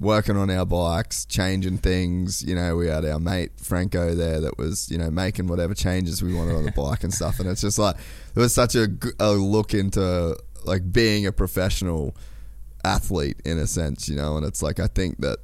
[0.00, 2.42] working on our bikes, changing things.
[2.42, 6.22] You know, we had our mate Franco there that was, you know, making whatever changes
[6.22, 7.96] we wanted on the bike and stuff, and it's just like
[8.34, 12.14] it was such a, a look into like being a professional
[12.84, 15.38] athlete in a sense, you know, and it's like I think that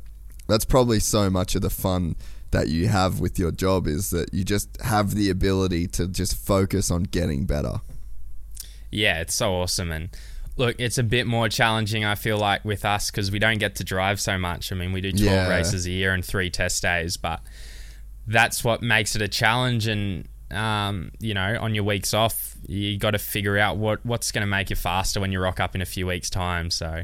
[0.46, 2.16] that's probably so much of the fun
[2.50, 6.36] that you have with your job is that you just have the ability to just
[6.36, 7.80] focus on getting better.
[8.90, 9.90] Yeah, it's so awesome.
[9.90, 10.10] And
[10.56, 12.04] look, it's a bit more challenging.
[12.04, 14.72] I feel like with us because we don't get to drive so much.
[14.72, 15.48] I mean, we do twelve Yeah.
[15.48, 17.40] races a year and three test days, but
[18.26, 19.86] that's what makes it a challenge.
[19.86, 24.30] And um, you know, on your weeks off, you got to figure out what what's
[24.32, 26.70] going to make you faster when you rock up in a few weeks' time.
[26.70, 27.02] So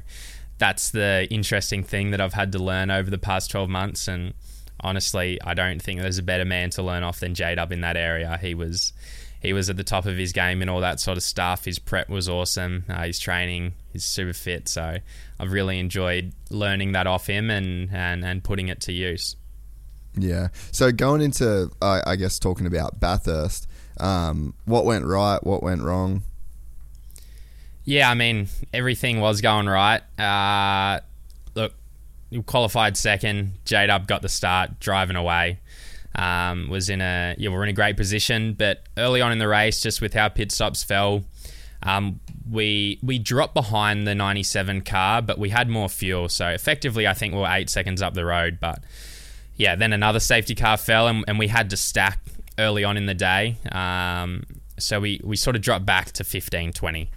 [0.59, 4.07] that's the interesting thing that I've had to learn over the past twelve months.
[4.09, 4.35] And
[4.81, 7.81] honestly, I don't think there's a better man to learn off than J Dub in
[7.81, 8.39] that area.
[8.41, 8.93] He was
[9.41, 11.65] he was at the top of his game and all that sort of stuff.
[11.65, 12.85] His prep was awesome.
[12.89, 14.69] Uh, his training, he's super fit.
[14.69, 14.99] So
[15.39, 19.37] I've really enjoyed learning that off him and and, and putting it to use.
[20.17, 20.49] Yeah.
[20.73, 23.67] So going into, uh, I guess, talking about Bathurst,
[23.99, 25.43] um, what went right?
[25.43, 26.23] What went wrong?
[27.85, 30.03] Yeah, I mean everything was going right.
[30.19, 31.01] Uh,
[31.55, 31.73] look,
[32.45, 33.55] qualified second.
[33.65, 35.61] J Dub got the start, driving away.
[36.15, 39.49] Um, was in a yeah, we're in a great position, but early on in the
[39.49, 41.25] race, just with how pit stops fell,
[41.83, 42.21] um,
[42.51, 46.29] we we dropped behind the 97 car, but we had more fuel.
[46.29, 48.59] So effectively, I think we were eight seconds up the road.
[48.61, 48.83] But
[49.57, 52.21] yeah, then another safety car fell, and, and we had to stack
[52.59, 53.57] early on in the day.
[53.71, 54.45] Um,
[54.79, 57.11] so we, we sort of dropped back to 15, 20.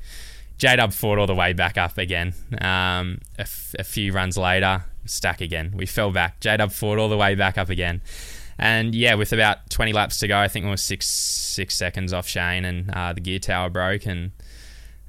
[0.57, 2.33] J Dub fought all the way back up again.
[2.59, 5.73] Um, a, f- a few runs later, stack again.
[5.75, 6.39] We fell back.
[6.39, 8.01] J Dub fought all the way back up again.
[8.57, 12.13] And yeah, with about 20 laps to go, I think we were six six seconds
[12.13, 14.31] off Shane, and uh, the gear tower broke, and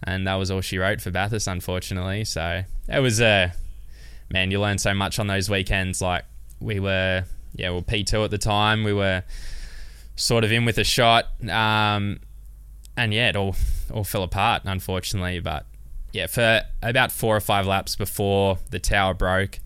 [0.03, 2.25] and that was all she wrote for Bathurst, unfortunately.
[2.25, 3.53] So it was a
[4.31, 4.51] man.
[4.51, 6.01] You learn so much on those weekends.
[6.01, 6.25] Like
[6.61, 8.85] we were, yeah, we were P two at the time.
[8.85, 9.23] We were
[10.17, 12.21] sort of in with a shot, um,
[12.97, 13.57] and yeah, it all
[13.93, 15.41] all fell apart, unfortunately.
[15.41, 15.67] But
[16.13, 19.59] yeah, for about four or five laps before the tower broke,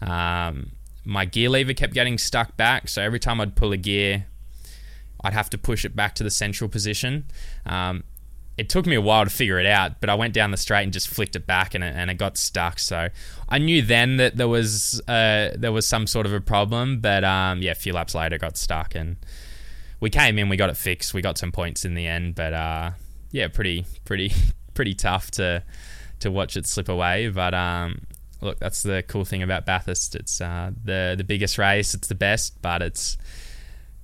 [0.00, 0.72] um,
[1.06, 2.88] my gear lever kept getting stuck back.
[2.88, 4.26] So every time I'd pull a gear,
[5.22, 7.26] I'd have to push it back to the central position.
[7.64, 8.04] Um,
[8.58, 10.82] it took me a while to figure it out, but I went down the straight
[10.82, 12.78] and just flicked it back, and it, and it got stuck.
[12.78, 13.08] So
[13.48, 17.22] I knew then that there was uh, there was some sort of a problem, but
[17.22, 19.16] um, yeah, a few laps later, got stuck, and
[20.00, 22.54] we came in, we got it fixed, we got some points in the end, but
[22.54, 22.90] uh,
[23.30, 24.32] yeah, pretty pretty
[24.74, 25.62] pretty tough to
[26.20, 27.28] to watch it slip away.
[27.28, 28.06] But um,
[28.46, 30.14] look, that's the cool thing about Bathurst.
[30.14, 33.18] It's uh, the the biggest race, it's the best, but it's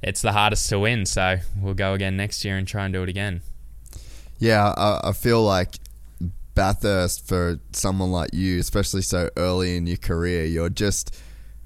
[0.03, 1.07] it's the hardest to win.
[1.07, 3.41] So we'll go again next year and try and do it again.
[4.39, 5.77] Yeah, I, I feel like
[6.55, 11.17] Bathurst for someone like you, especially so early in your career, you're just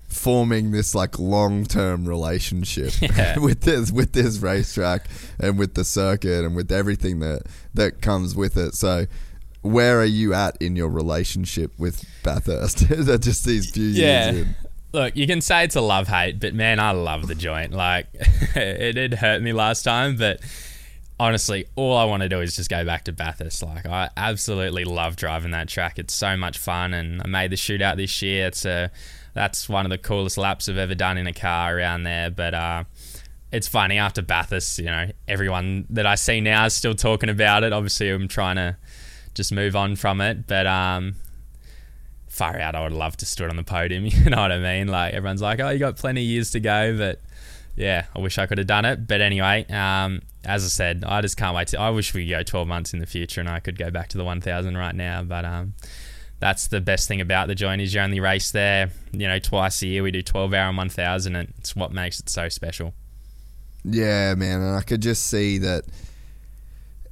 [0.09, 3.39] forming this like long-term relationship Yeah.
[3.41, 5.09] with this with this racetrack
[5.41, 7.43] and with the circuit and with everything that
[7.75, 8.75] that comes with it.
[8.75, 9.07] So
[9.67, 12.83] where are you at in your relationship with Bathurst?
[12.91, 14.31] Is that just these few Yeah.
[14.33, 14.57] years in?
[14.93, 17.73] Look, you can say it's a love hate, but man, I love the joint.
[17.73, 20.41] Like, it did hurt me last time, but
[21.21, 23.63] honestly, all I want to do is just go back to Bathurst.
[23.63, 25.99] Like, I absolutely love driving that track.
[25.99, 28.47] It's so much fun, and I made the shootout this year.
[28.47, 28.91] It's a
[29.35, 32.31] that's one of the coolest laps I've ever done in a car around there.
[32.31, 32.85] But uh,
[33.53, 37.65] it's funny after Bathurst, you know, everyone that I see now is still talking about
[37.65, 37.73] it.
[37.75, 38.77] Obviously, I'm trying to
[39.37, 41.14] just move on from it, but um,
[42.29, 44.05] far out, I would love to stood on the podium.
[44.11, 44.88] You know what I mean?
[44.88, 47.20] Like everyone's like, "Oh, you got plenty of years to go," but
[47.77, 49.07] yeah, I wish I could have done it.
[49.07, 51.81] But anyway, um, as I said, I just can't wait to.
[51.81, 54.09] I wish we could go 12 months in the future and I could go back
[54.09, 55.22] to the 1,000 right now.
[55.22, 55.75] But um,
[56.40, 59.83] that's the best thing about the joint is you only race there, you know, twice
[59.83, 60.03] a year.
[60.03, 62.94] We do 12 hour and 1,000, and it's what makes it so special.
[63.85, 65.85] Yeah, man, and I could just see that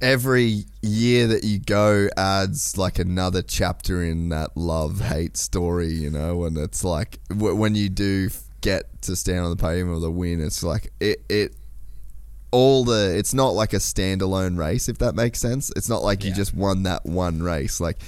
[0.01, 6.09] every year that you go adds like another chapter in that love hate story, you
[6.09, 8.29] know, and it's like w- when you do
[8.61, 11.55] get to stand on the podium or the win, it's like it it
[12.51, 15.71] all the it's not like a standalone race if that makes sense.
[15.75, 17.99] It's not like you just won that one race like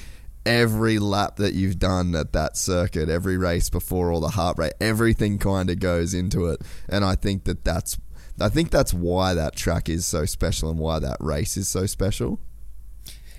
[0.48, 4.74] every lap that you've done at that circuit, every race before all the heart rate,
[4.80, 6.62] everything kind of goes into it.
[6.88, 7.98] And I think that that's
[8.40, 11.86] I think that's why that track is so special and why that race is so
[11.86, 12.40] special.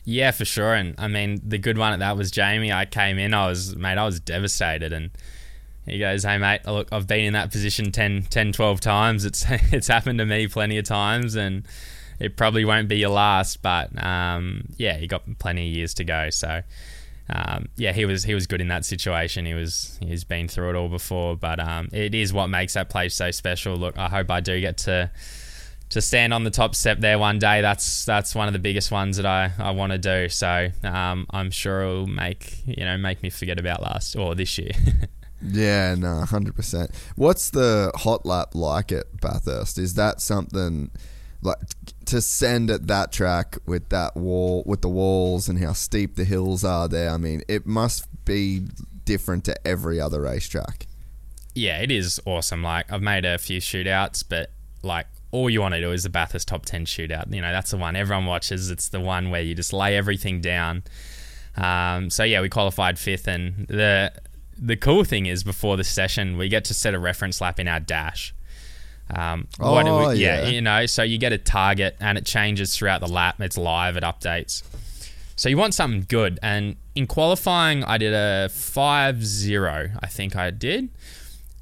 [0.04, 0.74] Yeah, for sure.
[0.74, 2.72] And I mean, the good one at that was Jamie.
[2.72, 4.92] I came in, I was, mate, I was devastated.
[4.92, 5.11] And
[5.87, 9.25] he goes, hey, mate, look, I've been in that position 10, 10 12 times.
[9.25, 11.35] It's, it's happened to me plenty of times.
[11.37, 11.64] And
[12.18, 13.62] it probably won't be your last.
[13.62, 16.31] But um, yeah, he got plenty of years to go.
[16.31, 16.62] So.
[17.31, 19.44] Um, yeah, he was he was good in that situation.
[19.44, 22.88] He was he's been through it all before, but um, it is what makes that
[22.88, 23.76] place so special.
[23.76, 25.10] Look, I hope I do get to
[25.90, 27.60] to stand on the top step there one day.
[27.60, 30.29] That's that's one of the biggest ones that I, I want to do.
[30.29, 34.58] So um, I'm sure it'll make you know make me forget about last or this
[34.58, 34.72] year.
[35.40, 36.90] Yeah, no, hundred percent.
[37.14, 39.79] What's the hot lap like at Bathurst?
[39.79, 40.90] Is that something
[41.42, 41.58] like
[42.09, 46.25] to send at that track with that wall with the walls and how steep the
[46.25, 47.11] hills are there.
[47.11, 48.63] I mean, it must be
[49.04, 50.87] different to every other racetrack.
[51.54, 52.63] Yeah, it is awesome.
[52.63, 54.50] Like I've made a few shootouts, but
[54.83, 57.33] like all you want to do is the Bathurst top ten shootout.
[57.33, 58.71] You know, that's the one everyone watches.
[58.71, 60.85] It's the one where you just lay everything down.
[61.56, 64.13] Um, so yeah, we qualified fifth, and the
[64.56, 67.69] the cool thing is before the session we get to set a reference lap in
[67.69, 68.35] our dash.
[69.15, 70.46] Um, Oh, we- yeah.
[70.46, 73.40] you know, so you get a target and it changes throughout the lap.
[73.40, 74.63] It's live, it updates.
[75.37, 76.38] So you want something good.
[76.42, 80.88] And in qualifying, I did a 5 0, I think I did.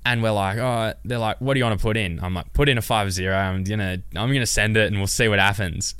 [0.05, 2.21] And we're like, oh, they're like, what do you want to put in?
[2.23, 3.37] I'm like, put in a 5 0.
[3.37, 5.95] I'm going to I'm gonna send it and we'll see what happens.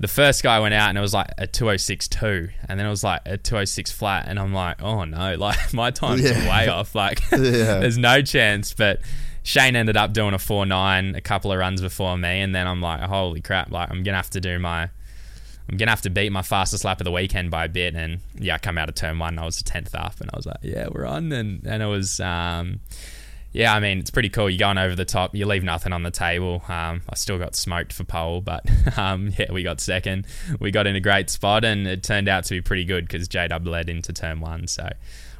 [0.00, 2.50] The first guy went out and it was like a 206.2.
[2.68, 4.24] And then it was like a 206 flat.
[4.26, 6.48] And I'm like, oh no, like my time's Yeah.
[6.48, 6.94] way off.
[6.94, 7.38] Like, Yeah.
[7.80, 8.72] there's no chance.
[8.74, 9.00] But
[9.42, 12.40] Shane ended up doing a 4 9 a couple of runs before me.
[12.40, 14.88] And then I'm like, holy crap, like, I'm to have to do my.
[15.70, 18.18] I'm gonna have to beat my fastest lap of the weekend by a bit, and
[18.34, 19.38] yeah, I come out of turn one.
[19.38, 21.86] I was the tenth up, and I was like, yeah, we're on, and and it
[21.86, 22.80] was, um,
[23.52, 24.50] yeah, I mean, it's pretty cool.
[24.50, 26.62] You're going over the top, you leave nothing on the table.
[26.68, 28.66] Um, I still got smoked for pole, but
[28.98, 30.26] um, yeah, we got second.
[30.58, 33.28] We got in a great spot, and it turned out to be pretty good because
[33.28, 34.66] J Dub led into turn one.
[34.66, 34.90] So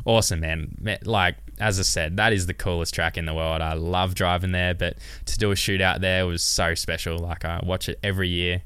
[0.04, 0.76] awesome, man.
[1.04, 3.62] Like as I said, that is the coolest track in the world.
[3.62, 4.96] I love driving there, but
[5.26, 7.18] to do a shootout there was so special.
[7.18, 8.62] Like I watch it every year.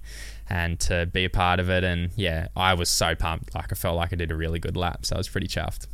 [0.48, 3.52] And to be a part of it, and yeah, I was so pumped.
[3.52, 5.88] Like I felt like I did a really good lap, so I was pretty chuffed.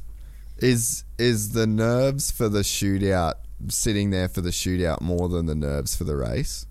[0.59, 3.35] Is is the nerves for the shootout
[3.69, 6.67] sitting there for the shootout more than the nerves for the race?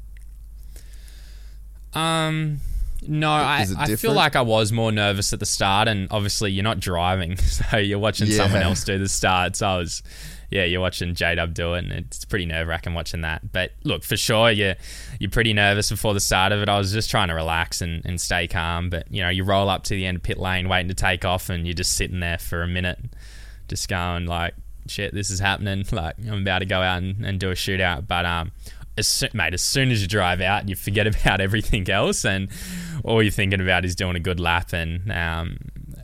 [1.93, 2.59] Um,
[3.07, 6.63] no, I, I feel like I was more nervous at the start, and obviously you're
[6.63, 9.55] not driving, so you're watching someone else do the start.
[9.55, 10.03] So I was,
[10.51, 13.51] yeah, you're watching J Dub do it, and it's pretty nerve wracking watching that.
[13.51, 14.75] But look, for sure, you're
[15.19, 16.69] you're pretty nervous before the start of it.
[16.69, 19.67] I was just trying to relax and, and stay calm, but you know, you roll
[19.69, 22.19] up to the end of pit lane, waiting to take off, and you're just sitting
[22.19, 22.99] there for a minute,
[23.67, 24.53] just going like,
[24.87, 25.85] shit, this is happening.
[25.91, 28.51] Like I'm about to go out and, and do a shootout, but um.
[28.97, 32.49] As soon, mate, as soon as you drive out, you forget about everything else, and
[33.03, 34.73] all you're thinking about is doing a good lap.
[34.73, 35.57] And um,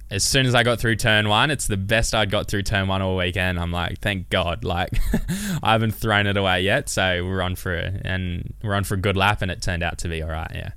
[0.09, 2.87] as soon as I got through turn one, it's the best I'd got through turn
[2.87, 3.59] one all weekend.
[3.59, 4.91] I'm like, thank God, like
[5.63, 6.89] I haven't thrown it away yet.
[6.89, 9.83] So we're on for a, and we're on for a good lap, and it turned
[9.83, 10.51] out to be all right.
[10.53, 10.69] Yeah,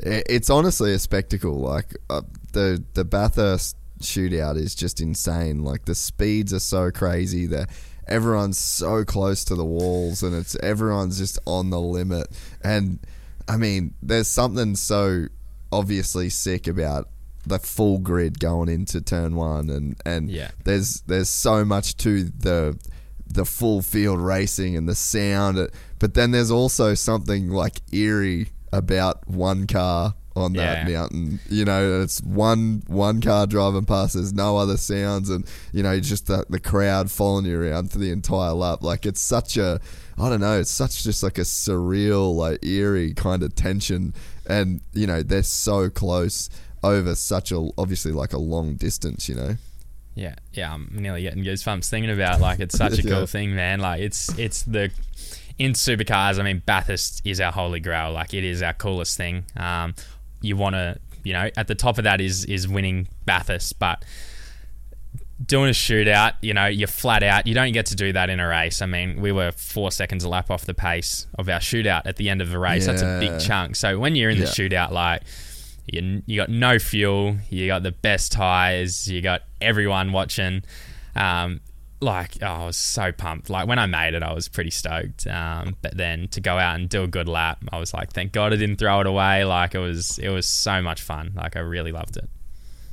[0.00, 1.58] It's honestly a spectacle.
[1.58, 2.22] Like uh,
[2.52, 5.62] the the Bathurst shootout is just insane.
[5.64, 7.46] Like the speeds are so crazy.
[7.46, 7.68] that
[8.08, 12.26] everyone's so close to the walls, and it's everyone's just on the limit.
[12.62, 12.98] And
[13.48, 15.26] I mean, there's something so
[15.72, 17.08] obviously sick about
[17.46, 20.50] the full grid going into turn one, and and Yeah.
[20.64, 22.78] there's there's so much to the
[23.26, 29.26] the full field racing and the sound, but then there's also something like eerie about
[29.28, 30.94] one car on that Yeah.
[31.00, 31.40] mountain.
[31.50, 34.14] You know, it's one one car driving past.
[34.14, 37.98] There's no other sounds, and you know, just the, the crowd following you around for
[37.98, 38.82] the entire lap.
[38.82, 39.80] Like it's such a,
[40.16, 44.14] I don't know, it's such just like a surreal, like eerie kind of tension,
[44.46, 46.48] and you know, they're so close
[46.82, 49.28] over such a obviously like a long distance.
[49.28, 49.56] You know.
[50.14, 50.72] yeah, yeah.
[50.72, 53.10] I'm nearly getting goosebumps thinking about like it's such a Yeah.
[53.10, 53.80] cool thing, man.
[53.80, 54.90] Like it's it's the
[55.58, 56.38] in supercars.
[56.38, 58.12] I mean, Bathurst is our holy grail.
[58.12, 59.44] Like it is our coolest thing.
[59.56, 59.94] Um,
[60.40, 64.04] you want to, you know, at the top of that is is winning Bathurst, but
[65.44, 67.46] doing a shootout, you know, you're flat out.
[67.46, 68.82] You don't get to do that in a race.
[68.82, 72.16] I mean, we were four seconds a lap off the pace of our shootout at
[72.16, 72.86] the end of the race.
[72.86, 73.76] That's a big chunk.
[73.76, 74.46] So when you're in Yeah.
[74.46, 75.22] the shootout, like
[75.86, 80.62] you, you got no fuel, you got the best tires, you got everyone watching.
[81.14, 81.60] Um,
[82.00, 83.50] like oh, I was so pumped.
[83.50, 85.26] Like when I made it, I was pretty stoked.
[85.26, 88.32] Um, but then to go out and do a good lap, I was like, thank
[88.32, 89.44] God I didn't throw it away.
[89.44, 91.32] Like it was, it was so much fun.
[91.34, 92.28] Like I really loved it.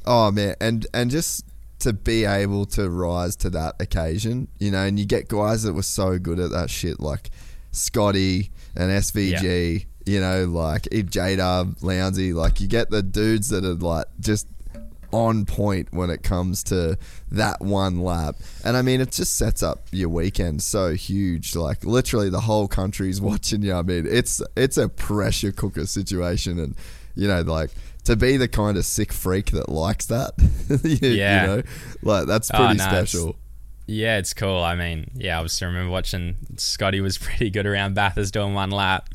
[0.06, 1.46] Oh man, and and just
[1.80, 5.74] to be able to rise to that occasion, you know, and you get guys that
[5.74, 7.30] were so good at that shit, like
[7.72, 13.66] Scotty and SVG, you know, like J Dub, Lowndesy, like you get the dudes that
[13.66, 14.48] are like just
[15.16, 16.98] on point when it comes to
[17.32, 18.36] that one lap.
[18.66, 21.56] And I mean, it just sets up your weekend so huge.
[21.56, 23.74] Like literally the whole country's watching you.
[23.74, 26.76] I mean, it's it's a pressure cooker situation and
[27.16, 27.72] you know, like
[28.04, 30.34] to be the kind of sick freak that likes that.
[30.84, 31.42] you, Yeah.
[31.42, 31.64] You know,
[32.02, 33.36] like that's Oh, pretty no, it's- special.
[33.88, 34.58] Yeah, it's cool.
[34.64, 38.72] I mean, yeah, I was remember watching Scotty was pretty good around Bathurst doing one
[38.72, 39.10] lap.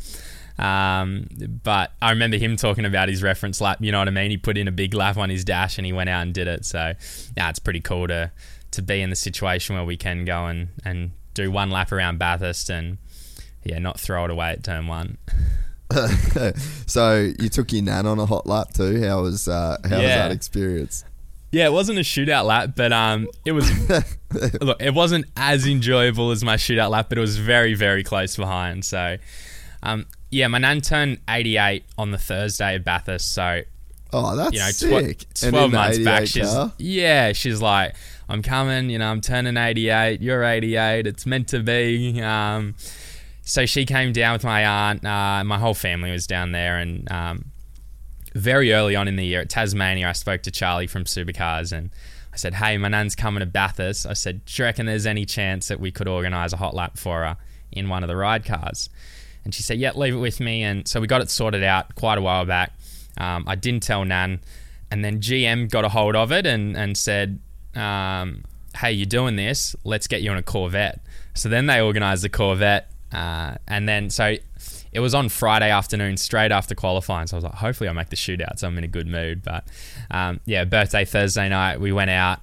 [0.61, 1.27] Um,
[1.63, 3.79] but I remember him talking about his reference lap.
[3.81, 4.31] You know what I mean?
[4.31, 6.47] He put in a big lap on his dash and he went out and did
[6.47, 6.65] it.
[6.67, 6.93] So,
[7.37, 8.31] yeah, it's pretty cool to
[8.73, 12.19] to be in the situation where we can go and, and do one lap around
[12.19, 12.99] Bathurst and
[13.65, 15.19] yeah, not throw it away at turn one.
[16.87, 19.03] so you took your nan on a hot lap too.
[19.03, 21.05] How was uh, how was that experience?
[21.53, 23.69] Yeah, it wasn't a shootout lap, but um, it was.
[24.61, 28.37] look, it wasn't as enjoyable as my shootout lap, but it was very, very close
[28.37, 28.85] behind.
[28.85, 29.17] So,
[29.83, 33.33] um, yeah, my nan turned 88 on the Thursday at Bathurst.
[33.33, 33.63] So,
[34.13, 35.19] Oh, that's you know, sick.
[35.35, 36.73] tw- And 12 the months back, 88 she's car?
[36.79, 37.95] yeah, she's like,
[38.29, 38.91] I'm coming.
[38.91, 40.21] You know, I'm turning 88.
[40.21, 41.07] You're 88.
[41.07, 42.21] It's meant to be.
[42.21, 42.75] Um,
[43.43, 45.05] so she came down with my aunt.
[45.05, 47.45] Uh, my whole family was down there, and um,
[48.35, 51.91] very early on in the year at Tasmania, I spoke to Charlie from Supercars and
[52.33, 54.07] I said, Hey, my nan's coming to Bathurst.
[54.07, 56.97] I said, Do you reckon there's any chance that we could organise a hot lap
[56.97, 57.37] for her
[57.73, 58.89] in one of the ride cars?
[59.51, 60.63] And she said, Yeah, leave it with me.
[60.63, 62.73] And so we got it sorted out quite a while back.
[63.19, 64.39] Um, I didn't tell Nan.
[64.93, 67.41] And then GM got a hold of it and, and said,
[67.75, 68.45] um,
[68.77, 69.75] Hey, you're doing this.
[69.83, 71.01] Let's get you on a Corvette.
[71.35, 72.89] So then they organised the Corvette.
[73.13, 74.37] Uh, and then, so
[74.93, 77.27] it was on Friday afternoon, straight after qualifying.
[77.27, 78.61] So I was like, hopefully I'll make the shootout.
[78.61, 79.43] So I'm in a good mood.
[79.43, 79.65] But
[80.13, 82.39] um, yeah, birthday Thursday night, we went out.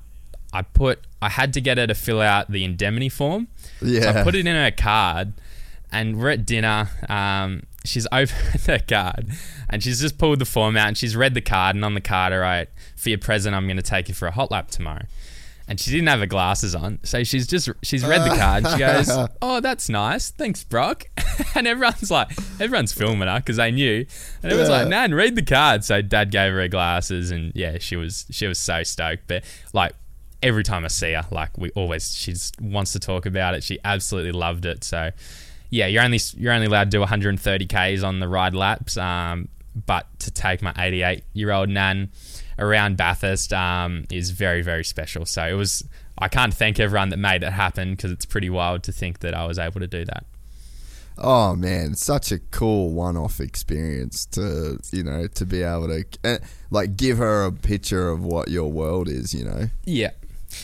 [0.51, 3.47] I put, I had to get her to fill out the indemnity form.
[3.79, 4.19] So Yeah.
[4.19, 5.33] I put it in her card,
[5.91, 6.89] and we're at dinner.
[7.09, 9.29] Um, she's opened her card,
[9.69, 12.01] and she's just pulled the form out, and she's read the card, and on the
[12.01, 14.69] card, all right, for your present, I'm going to take you for a hot lap
[14.69, 15.05] tomorrow.
[15.69, 18.65] And she didn't have her glasses on, so she's just she's read the card.
[18.65, 21.03] And she goes, "Oh, that's nice, thanks, Broc."
[21.55, 22.31] and everyone's like,
[22.61, 24.05] everyone's filming her because they knew,
[24.43, 27.79] and everyone's like, "Nan, read the card." So Dad gave her her glasses, and yeah,
[27.79, 29.27] she was she was so stoked.
[29.27, 29.91] But like
[30.41, 33.63] every time I see her, like we always, she wants to talk about it.
[33.63, 34.83] She absolutely loved it.
[34.83, 35.11] So,
[35.69, 38.97] yeah, you're only you're only allowed to do 130 k's on the ride laps.
[38.97, 39.49] Um,
[39.85, 42.09] but to take my 88 year old nan
[42.57, 45.25] around Bathurst um, is very very special.
[45.25, 45.87] So it was.
[46.19, 49.35] I can't thank everyone that made it happen because it's pretty wild to think that
[49.35, 50.25] I was able to do that.
[51.19, 56.37] Oh man, such a cool one-off experience to you know to be able to eh,
[56.71, 59.33] like give her a picture of what your world is.
[59.33, 59.69] You know.
[59.85, 60.11] Yeah.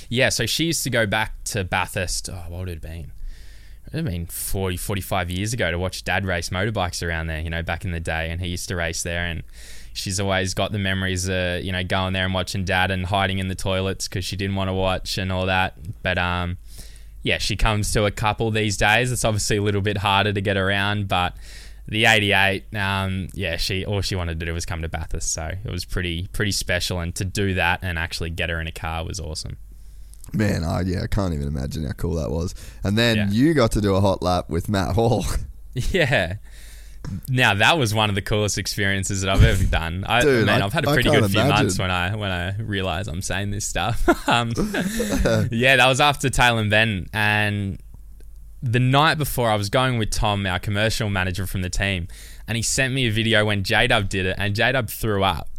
[0.09, 2.29] Yeah, so she used to go back to Bathurst.
[2.29, 3.11] Oh, what would it have been?
[3.91, 7.49] It mean, have 40, 45 years ago to watch dad race motorbikes around there, you
[7.49, 8.29] know, back in the day.
[8.29, 9.25] And he used to race there.
[9.25, 9.43] And
[9.93, 13.39] she's always got the memories, uh, you know, going there and watching dad and hiding
[13.39, 15.77] in the toilets because she didn't want to watch and all that.
[16.01, 16.57] But, um,
[17.23, 19.11] yeah, she comes to a couple these days.
[19.11, 21.35] It's obviously a little bit harder to get around, but
[21.87, 25.51] the 88, um, yeah, she all she wanted to do was come to Bathurst, so
[25.63, 26.99] it was pretty pretty special.
[26.99, 29.57] And to do that and actually get her in a car was awesome.
[30.33, 32.55] Man, I yeah, I can't even imagine how cool that was.
[32.83, 33.29] And then Yeah.
[33.29, 35.25] you got to do a hot lap with Matt Hall.
[35.75, 36.35] Yeah.
[37.27, 40.03] Now that was one of the coolest experiences that I've ever done.
[40.07, 41.49] I, Dude, man, I- I've had a pretty good few imagine.
[41.65, 44.07] months when I when I realize I'm saying this stuff.
[44.29, 44.53] um,
[45.51, 47.79] yeah, that was after Tailem Bend, and
[48.61, 52.07] the night before I was going with Tom, our commercial manager from the team,
[52.47, 55.23] and he sent me a video when J Dub did it, and J Dub threw
[55.23, 55.49] up.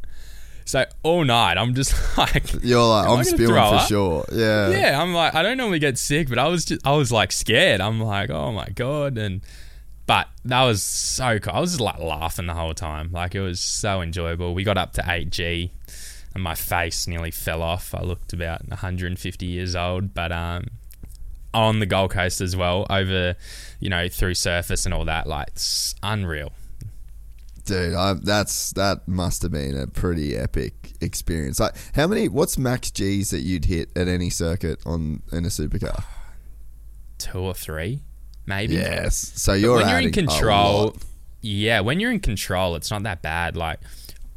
[0.65, 4.25] So all night I'm just like, You're like, I'm spewing for sure.
[4.33, 4.71] Yeah.
[4.71, 7.33] yeah, I'm like, I don't normally get sick, but I was just, I was like
[7.33, 7.81] scared.
[7.81, 9.43] I'm like, oh my god, and
[10.07, 11.55] but that was so cool.
[11.55, 13.11] I was just like laughing the whole time.
[13.13, 14.55] Like it was so enjoyable.
[14.55, 15.71] We got up to 8G,
[16.35, 17.95] and my face nearly fell off.
[17.95, 20.65] I looked about 150 years old, but um,
[21.55, 23.37] on the Gold Coast as well, over
[23.81, 26.53] you know through Surfers and all that, like it's unreal.
[27.65, 31.59] Dude, I, that's that must have been a pretty epic experience.
[31.59, 32.29] Like, how many?
[32.29, 36.05] What's max G's that you'd hit at any circuit on in a supercar?
[37.17, 38.03] Two or three,
[38.45, 38.75] maybe.
[38.75, 39.17] Yes.
[39.17, 40.95] So you're when you're in control,
[41.41, 43.57] yeah, when you're in control, it's not that bad.
[43.57, 43.81] Like,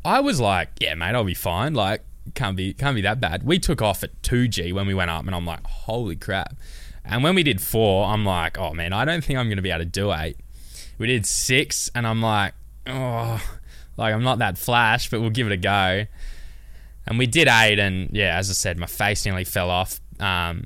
[0.06, 1.74] I was like, yeah, mate, I'll be fine.
[1.74, 2.04] Like,
[2.34, 3.44] can't be can't be that bad.
[3.44, 6.56] We took off at two G when we went up, and I'm like, holy crap.
[7.04, 9.72] And when we did four, I'm like, oh man, I don't think I'm gonna be
[9.72, 10.38] able to do eight.
[10.98, 12.54] We did six, and I'm like,
[12.88, 13.42] oh,
[13.98, 16.06] like I'm not that flash, but we'll give it a go.
[17.06, 20.02] And we did eight, and yeah, as I said, my face nearly fell off.
[20.20, 20.66] Um,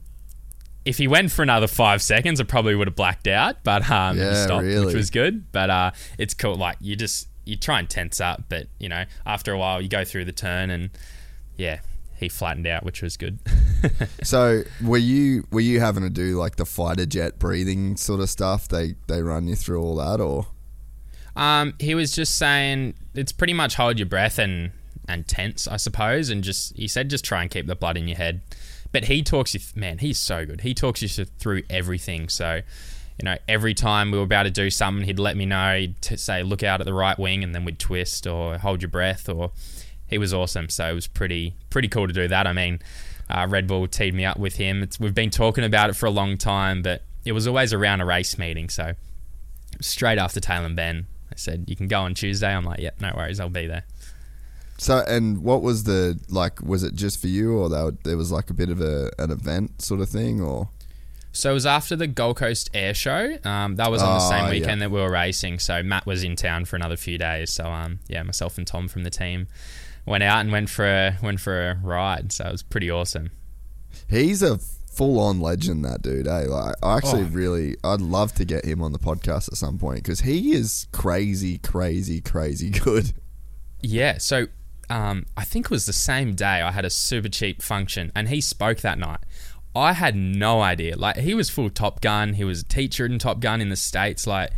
[0.86, 4.16] if he went for another five seconds, I probably would have blacked out, but um,
[4.18, 4.88] he Yeah, stopped, really.
[4.88, 5.52] which was good.
[5.52, 6.56] But uh, it's cool.
[6.56, 9.88] Like you just you try and tense up, but you know after a while you
[9.90, 10.90] go through the turn, and
[11.58, 11.82] yeah,
[12.18, 13.40] he flattened out, which was good.
[14.24, 18.30] So were you were you having to do like the fighter jet breathing sort of
[18.30, 18.68] stuff?
[18.68, 20.46] They they run you through all that, or
[21.36, 24.72] Um, he was just saying it's pretty much hold your breath and
[25.08, 28.08] and tense, I suppose, and just he said just try and keep the blood in
[28.08, 28.42] your head.
[28.92, 30.62] But he talks you, th- man, he's so good.
[30.62, 32.30] He talks you th- through everything.
[32.30, 32.62] So,
[33.18, 35.78] you know, every time we were about to do something, he'd let me know.
[35.80, 38.82] He'd t- say, look out at the right wing, and then we'd twist or hold
[38.82, 39.30] your breath.
[39.30, 39.52] Or
[40.08, 40.70] he was awesome.
[40.70, 42.48] So it was pretty pretty cool to do that.
[42.48, 42.80] I mean,
[43.30, 44.84] uh, Red Bull teed me up with him.
[44.84, 48.02] It's, we've been talking about it for a long time, but it was always around
[48.02, 48.68] a race meeting.
[48.70, 48.94] So
[49.80, 51.06] straight after Tailem Bend.
[51.32, 53.84] I said, "You can go on Tuesday." I'm like, "Yep, no worries, I'll be there."
[54.78, 56.62] So, and what was the like?
[56.62, 59.32] Was it just for you, or there, there was like a bit of a an
[59.32, 60.70] event sort of thing, or?
[61.34, 63.38] So it was after the Gold Coast Air Show.
[63.46, 64.52] Um, that was on the same Oh, yeah.
[64.52, 65.60] weekend that we were racing.
[65.60, 67.52] So Matt was in town for another few days.
[67.54, 69.48] So um, yeah, myself and Tom from the team
[70.06, 72.34] went out and went for a went for a ride.
[72.34, 73.32] So it was pretty awesome.
[74.10, 74.60] He's a
[74.94, 76.28] full on legend, that dude.
[76.28, 76.46] Eh?
[76.48, 77.30] Like, I actually Oh.
[77.32, 80.88] really, I'd love to get him on the podcast at some point because he is
[80.92, 83.14] crazy, crazy, crazy good.
[83.82, 84.18] Yeah.
[84.18, 84.48] So
[84.90, 88.42] um, I think it was the same day I had a Supercheap function, and he
[88.42, 89.20] spoke that night.
[89.74, 90.98] I had no idea.
[90.98, 92.34] Like he was full Top Gun.
[92.34, 94.28] He was a teacher in Top Gun in the states.
[94.28, 94.52] Like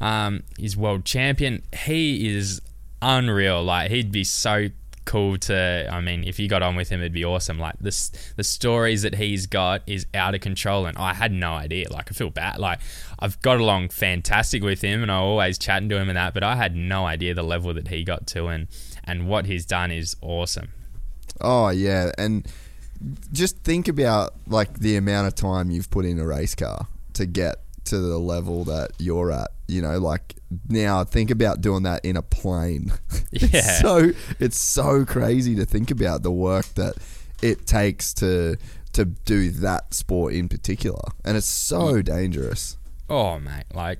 [0.00, 1.62] um, he's world champion.
[1.84, 2.62] He is
[3.02, 3.62] unreal.
[3.62, 4.68] Like he'd be so
[5.04, 5.88] cool to.
[5.90, 7.58] I mean, if you got on with him, it'd be awesome.
[7.58, 11.52] Like this, the stories that he's got is out of control, and I had no
[11.52, 11.90] idea.
[11.90, 12.58] Like I feel bad.
[12.58, 12.80] Like
[13.18, 16.42] I've got along fantastic with him, and I always chatting to him and that, but
[16.42, 18.68] I had no idea the level that he got to, and
[19.04, 20.68] and what he's done is awesome.
[21.40, 22.46] Oh yeah, and
[23.32, 27.26] just think about like the amount of time you've put in a race car to
[27.26, 29.50] get to the level that you're at.
[29.66, 30.34] You know, like
[30.68, 32.92] now think about doing that in a plane.
[33.32, 33.48] Yeah.
[33.52, 36.94] it's so it's so crazy to think about the work that
[37.42, 38.56] it takes to
[38.92, 42.76] to do that sport in particular, and it's so dangerous.
[43.10, 43.98] oh mate like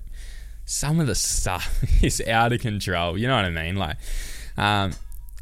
[0.66, 3.96] some of the stuff is out of control you know what i mean like
[4.56, 4.92] um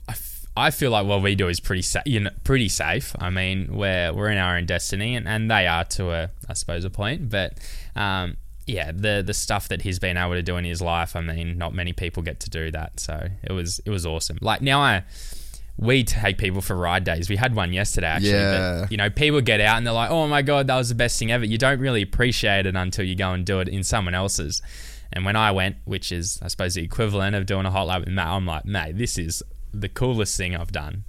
[0.08, 3.14] I, f- I feel like what we do is pretty sa- you know pretty safe
[3.20, 6.54] i mean we're we're in our own destiny and, and they are to a i
[6.54, 7.58] suppose a point but
[7.94, 11.20] um yeah the the stuff that he's been able to do in his life i
[11.20, 14.60] mean not many people get to do that so it was it was awesome like
[14.60, 15.04] now i
[15.78, 17.28] we take people for ride days.
[17.28, 18.30] We had one yesterday, actually.
[18.30, 18.80] Yeah.
[18.82, 20.94] But, you know, people get out and they're like, "Oh my god, that was the
[20.94, 23.82] best thing ever." You don't really appreciate it until you go and do it in
[23.82, 24.62] someone else's.
[25.12, 28.00] And when I went, which is I suppose the equivalent of doing a hot lap
[28.00, 29.42] with Matt, I'm like, "Mate, this is
[29.72, 31.04] the coolest thing I've done."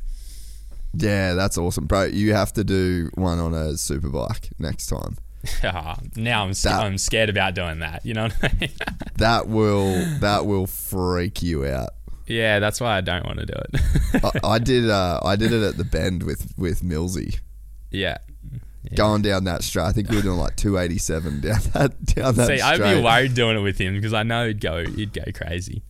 [0.95, 2.05] Yeah, that's awesome, bro.
[2.05, 5.17] You have to do one on a super bike next time.
[5.63, 8.05] Ah, now I'm That- I'm scared about doing that.
[8.05, 8.69] You know what I mean?
[9.17, 11.89] That will that will freak you out.
[12.27, 14.23] yeah, that's why I don't want to do it.
[14.23, 17.39] I, I did uh, I did it at the bend with with Millsy.
[17.91, 18.17] yeah.
[18.95, 22.47] Going down that straight, I think we were doing like 287 down that down that
[22.47, 25.23] See, I'd be worried doing it with him because I know he'd go, he'd go
[25.33, 25.81] crazy.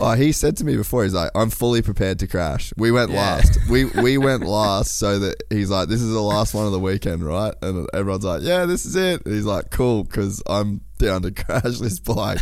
[0.00, 3.10] Oh, he said to me before, he's like, "I'm fully prepared to crash." We went
[3.10, 3.16] Yeah.
[3.20, 3.58] last.
[3.68, 6.78] We we went last, so that he's like, "This is the last one of the
[6.80, 10.80] weekend, right?" And everyone's like, "Yeah, this is it." And he's like, "Cool," because I'm
[10.98, 12.38] down to crash this bike.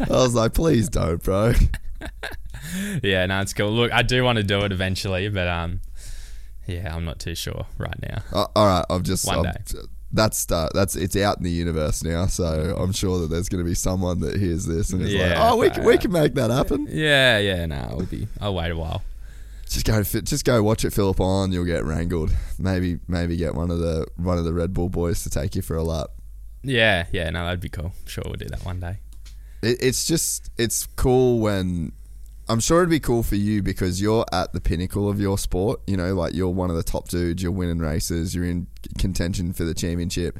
[0.00, 1.52] I was like, "Please don't, bro."
[3.02, 3.70] Yeah, no, it's cool.
[3.72, 5.80] Look, I do want to do it eventually, but um,
[6.66, 8.22] yeah, I'm not too sure right now.
[8.32, 9.78] Uh, all right, I've just One I've- day.
[10.12, 13.62] That's uh, that's it's out in the universe now, so I'm sure that there's going
[13.62, 16.34] to be someone that hears this and is like, "Oh, we can, we can make
[16.34, 18.26] that happen." Yeah, yeah, no, I'll be.
[18.40, 19.02] I'll wait a while.
[19.68, 21.52] Just go, just go watch it Philip on.
[21.52, 22.32] You'll get wrangled.
[22.58, 25.62] Maybe maybe get one of the one of the Red Bull boys to take you
[25.62, 26.08] for a lap.
[26.62, 27.92] Yeah, yeah, no, that'd be cool.
[28.06, 28.98] Sure, we'll do that one day.
[29.62, 31.92] It, it's just it's cool when
[32.50, 35.82] I'm sure it'd be cool for you because you're at the pinnacle of your sport.
[35.86, 37.40] You know, like you're one of the top dudes.
[37.40, 38.34] You're winning races.
[38.34, 38.66] You're in
[38.98, 40.36] contention for the championship,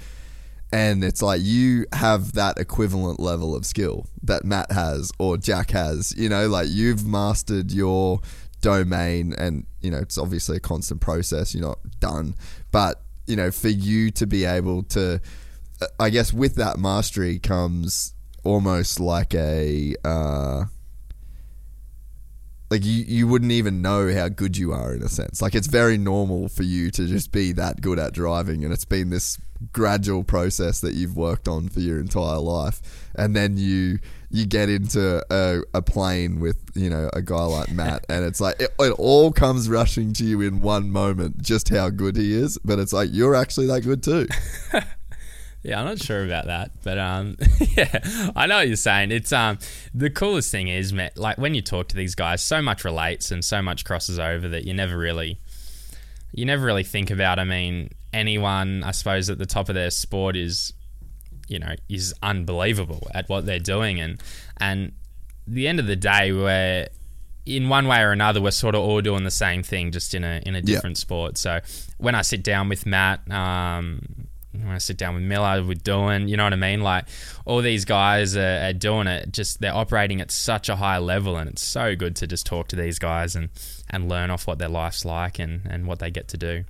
[0.73, 5.71] and it's like you have that equivalent level of skill that Matt has or Jack
[5.71, 6.13] has.
[6.17, 8.21] You know, like you've mastered your
[8.61, 11.55] domain, and you know it's obviously a constant process.
[11.55, 12.35] You're not done,
[12.73, 15.21] but you know, for you to be able to,
[16.01, 19.95] I guess, with that mastery comes almost like a.
[20.05, 20.65] Uh,
[22.71, 25.43] like you, you wouldn't even know how good you are in a sense.
[25.43, 28.85] Like it's very normal for you to just be that good at driving, and it's
[28.85, 29.39] been this
[29.73, 32.81] gradual process that you've worked on for your entire life,
[33.17, 33.99] and then you
[34.31, 38.41] you get into a, a plane with you know a guy like Matt, and it's
[38.41, 42.33] like it, it all comes rushing to you in one moment, just how good he
[42.33, 42.57] is.
[42.65, 44.29] But it's like you're actually that good too.
[45.63, 47.37] Yeah, I'm not sure about that, but um,
[47.77, 49.11] yeah, I know what you're saying.
[49.11, 49.59] It's um,
[49.93, 53.31] the coolest thing is, man, like when you talk to these guys, so much relates
[53.31, 55.39] and so much crosses over that you never really,
[56.33, 57.39] you never really think about.
[57.39, 60.73] I mean, anyone, I suppose, at the top of their sport is,
[61.47, 64.23] you know, is unbelievable at what they're doing, and
[64.59, 64.93] and
[65.47, 66.89] the end of the day, we're
[67.45, 70.25] in one way or another, we're sort of all doing the same thing, just in
[70.25, 71.37] a in a different sport.
[71.37, 71.61] So
[71.99, 74.29] when I sit down with Matt, um,
[74.67, 76.81] I sit down with Miller, with doing, you know what I mean?
[76.83, 77.07] Like
[77.45, 79.33] all these guys are, are doing it.
[79.33, 82.69] Just they're operating at such a high level, and it's so good to just talk
[82.69, 83.51] to these guys and
[83.89, 86.65] and learn off what their life's like and and what they get to do.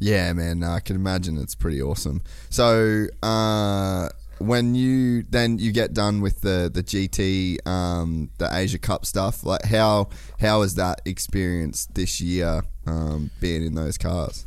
[0.00, 2.22] Yeah, man, I can imagine it's pretty awesome.
[2.48, 4.08] So, uh,
[4.38, 9.44] when you then you get done with the the GT, um, the Asia Cup stuff,
[9.44, 10.08] like how
[10.40, 14.46] how is that experience this year um, being in those cars?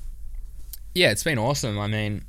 [0.94, 1.80] Yeah, it's been awesome.
[1.80, 2.24] I mean,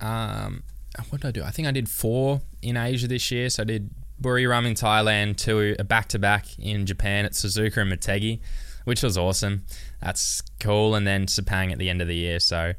[0.00, 0.62] um,
[1.08, 1.42] what did I do?
[1.42, 3.48] I think I did four in Asia this year.
[3.48, 3.90] So I did
[4.20, 8.40] Buriram in Thailand, two back to back in Japan at Suzuka and Motegi,
[8.84, 9.64] which was awesome.
[10.02, 10.94] That's cool.
[10.94, 12.40] And then Sepang at the end of the year.
[12.40, 12.74] So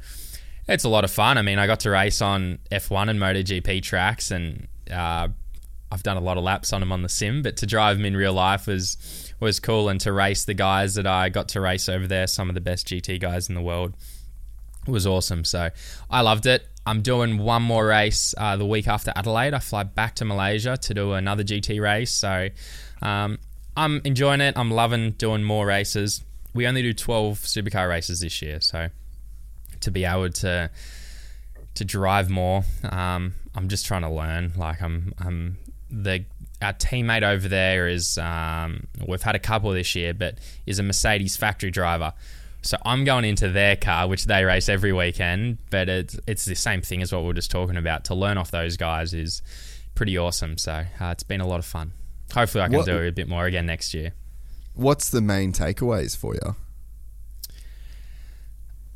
[0.68, 1.38] it's a lot of fun.
[1.38, 5.28] I mean, I got to race on F1 and MotoGP tracks, and uh,
[5.92, 7.42] I've done a lot of laps on them on the sim.
[7.42, 10.96] But to drive them in real life was was cool, and to race the guys
[10.96, 13.62] that I got to race over there, some of the best GT guys in the
[13.62, 13.96] world,
[14.88, 15.44] was awesome.
[15.44, 15.70] So
[16.10, 16.68] I loved it.
[16.86, 19.54] I'm doing one more race uh, the week after Adelaide.
[19.54, 22.12] I fly back to Malaysia to do another GT race.
[22.12, 22.50] So
[23.02, 23.38] um,
[23.78, 24.58] I'm enjoying it.
[24.58, 26.24] I'm loving doing more races.
[26.54, 28.90] We only do 12 supercar races this year, so
[29.80, 30.70] to be able to
[31.74, 34.54] to drive more, um, I'm just trying to learn.
[34.58, 35.58] Like I'm, I'm
[35.90, 36.26] the
[36.62, 40.84] our teammate over there is um, we've had a couple this year, but is a
[40.84, 42.14] Mercedes factory driver.
[42.62, 46.56] So I'm going into their car, which they race every weekend, but it's it's the
[46.56, 48.06] same thing as what we are just talking about.
[48.06, 49.42] To learn off those guys is
[49.96, 50.58] pretty awesome.
[50.58, 51.94] So uh, it's been a lot of fun.
[52.34, 54.14] Hopefully, I can what, do a bit more again next year.
[54.74, 56.56] What's the main takeaways for you?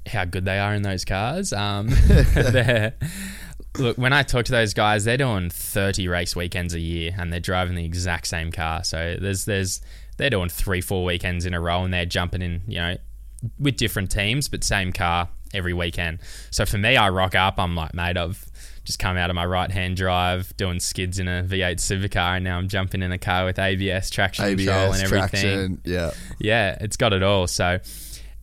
[0.08, 1.52] How good they are in those cars.
[1.52, 1.90] Um,
[3.78, 7.34] look, when I talk to those guys, they're doing 30 race weekends a year, and
[7.34, 8.84] they're driving the exact same car.
[8.84, 9.82] So there's there's
[10.18, 12.98] they're doing three, four weekends in a row, and they're jumping in, you know,
[13.60, 16.20] with different teams, but same car every weekend.
[16.52, 17.60] So for me, I rock up.
[17.60, 18.46] I'm like, mate, I've
[18.84, 22.44] just come out of my right hand drive doing skids in a V8 supercar, and
[22.44, 25.42] now I'm jumping in a car with ABS traction ABS, control and everything.
[25.42, 27.48] Traction, yeah, yeah, it's got it all.
[27.48, 27.80] So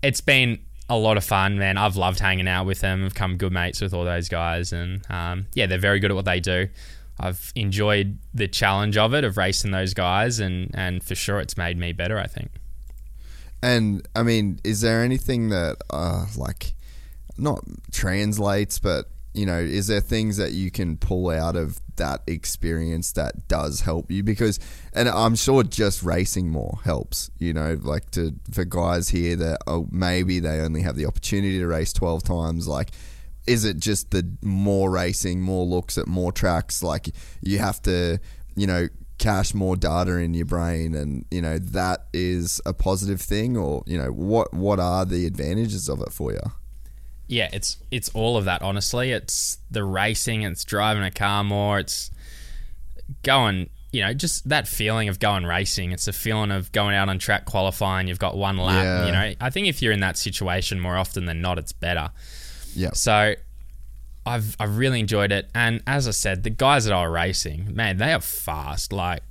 [0.02, 1.78] it's been a lot of fun, man.
[1.78, 3.04] I've loved hanging out with them.
[3.04, 6.14] I've come good mates with all those guys, and um, yeah, they're very good at
[6.14, 6.68] what they do.
[7.20, 11.56] I've enjoyed the challenge of it of racing those guys, and and for sure, it's
[11.56, 12.18] made me better.
[12.18, 12.50] I think.
[13.62, 16.74] And I mean, is there anything that uh, like
[17.38, 22.20] not translates, but you know, is there things that you can pull out of that
[22.26, 24.22] experience that does help you?
[24.22, 24.58] Because,
[24.92, 27.30] and I'm sure just racing more helps.
[27.38, 31.58] You know, like to for guys here that oh, maybe they only have the opportunity
[31.58, 32.90] to race 12 times, like.
[33.44, 36.80] Is it just the more racing, more looks at more tracks?
[36.80, 37.08] Like
[37.40, 38.20] you have to,
[38.54, 38.86] you know,
[39.22, 43.84] cache more data in your brain and you know that is a positive thing or
[43.86, 46.40] you know what what are the advantages of it for you
[47.28, 49.12] yeah it's it's all of that honestly.
[49.12, 52.10] It's the racing it's driving a car more it's
[53.22, 55.92] going you know just that feeling of going racing.
[55.92, 58.08] It's a feeling of going out on track qualifying.
[58.08, 59.06] You've got one lap yeah.
[59.06, 59.34] you know.
[59.40, 62.10] I think if you're in that situation more often than not it's better.
[62.74, 62.90] Yeah.
[62.92, 63.34] So
[64.24, 67.96] I've I've really enjoyed it, and as I said, the guys that are racing, man,
[67.96, 68.92] they are fast.
[68.92, 69.22] Like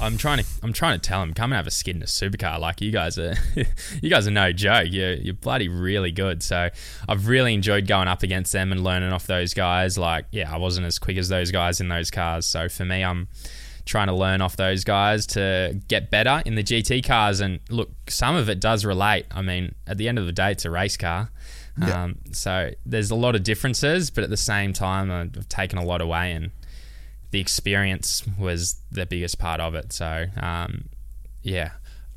[0.00, 2.06] I'm trying to I'm trying to tell them, come and have a skid in a
[2.06, 2.58] supercar.
[2.58, 3.34] Like you guys are,
[4.02, 4.88] you guys are no joke.
[4.90, 6.42] You're you're bloody really good.
[6.42, 6.70] So
[7.08, 9.98] I've really enjoyed going up against them and learning off those guys.
[9.98, 12.46] Like yeah, I wasn't as quick as those guys in those cars.
[12.46, 13.28] So for me, I'm
[13.84, 17.40] trying to learn off those guys to get better in the GT cars.
[17.40, 19.26] And look, some of it does relate.
[19.30, 21.30] I mean, at the end of the day, it's a race car.
[21.78, 22.04] Yeah.
[22.04, 25.84] Um, so there's a lot of differences, but at the same time, I've taken a
[25.84, 26.50] lot away, and
[27.30, 29.92] the experience was the biggest part of it.
[29.92, 30.88] So um,
[31.42, 31.72] yeah,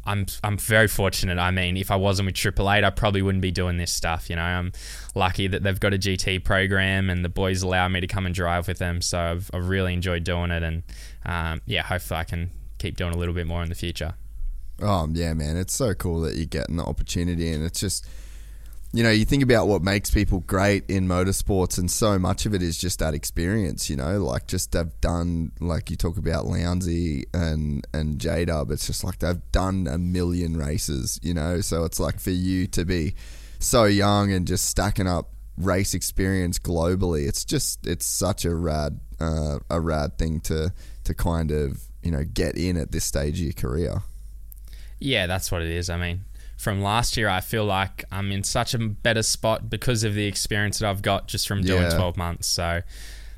[0.05, 1.37] I'm I'm very fortunate.
[1.37, 4.29] I mean, if I wasn't with Triple Eight, I probably wouldn't be doing this stuff.
[4.29, 4.73] You know, I'm
[5.15, 8.35] lucky that they've got a GT program and the boys allow me to come and
[8.35, 9.01] drive with them.
[9.01, 10.83] So I've, I've really enjoyed doing it, and
[11.25, 14.15] um, yeah, hopefully I can keep doing a little bit more in the future.
[14.81, 18.05] Oh yeah, man, it's so cool that you're getting the opportunity, and it's just
[18.95, 22.53] you know, you think about what makes people great in motorsports, and so much of
[22.53, 23.89] it is just that experience.
[23.89, 28.69] You know, like just they've done, like you talk about Lowndesy and and J Dub.
[28.69, 31.19] It's just like they've done a million races.
[31.23, 33.15] You know, so it's like for you to be
[33.57, 37.27] so young and just stacking up race experience globally.
[37.27, 40.71] It's just it's such a rad uh, a rad thing to
[41.05, 44.03] to kind of you know get in at this stage of your career.
[44.99, 45.89] Yeah, that's what it is.
[45.89, 46.25] I mean,
[46.63, 50.25] from last year, I feel like I'm in such a better spot because of the
[50.25, 51.89] experience that I've got just from doing yeah.
[51.89, 52.47] 12 months.
[52.47, 52.81] So,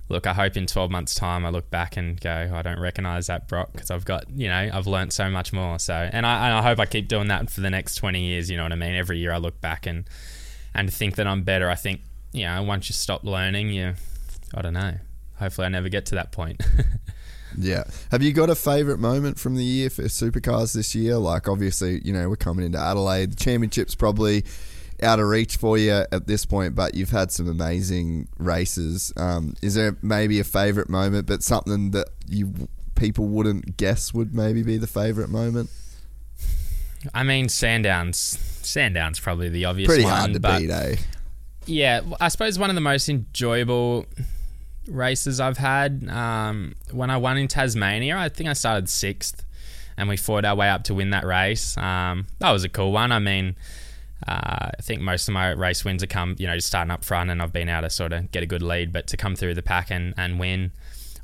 [0.10, 3.26] look, I hope in 12 months' time I look back and go, I don't recognize
[3.26, 5.80] that Broc because I've got, you know, I've learned so much more.
[5.80, 8.52] So, and I, and I hope I keep doing that for the next 20 years.
[8.52, 8.94] You know what I mean?
[8.94, 10.08] Every year I look back and
[10.76, 11.68] and think that I'm better.
[11.68, 12.02] I think,
[12.32, 13.96] you know, once you stop learning, you,
[14.54, 15.00] I don't know.
[15.40, 16.62] Hopefully, I never get to that point.
[17.58, 17.84] Yeah.
[18.12, 21.18] Have you got a favourite moment from the year for supercars this year?
[21.18, 23.34] Like, obviously, you know, we're coming into Adelaide.
[23.34, 24.44] The championship's probably
[25.04, 29.12] out of reach for you at this point, but you've had some amazing races.
[29.18, 34.34] Um, is there maybe a favourite moment, but something that you people wouldn't guess would
[34.34, 35.70] maybe be the favourite moment?
[37.14, 38.38] I mean, Sandowns.
[38.64, 40.96] Sandowns probably the obvious Pretty one, hard to but beat, eh?
[41.66, 44.06] yeah, I suppose one of the most enjoyable
[44.88, 46.08] races I've had.
[46.10, 49.44] Um, when I won in Tasmania, I think I started sixth,
[49.98, 51.78] and we fought our way up to win that race.
[51.78, 53.12] Um, that was a cool one.
[53.12, 53.56] I mean,
[54.28, 57.04] uh, I think most of my race wins have come, you know, just starting up
[57.04, 58.92] front, and I've been able to sort of get a good lead.
[58.94, 60.72] But to come through the pack and, and win,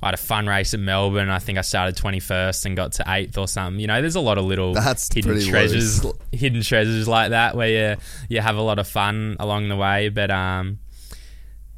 [0.03, 1.29] I had a fun race at Melbourne.
[1.29, 3.79] I think I started 21st and got to eighth or something.
[3.79, 6.15] You know, there's a lot of little That's hidden treasures, loose.
[6.31, 10.09] hidden treasures like that where you you have a lot of fun along the way.
[10.09, 10.79] But um,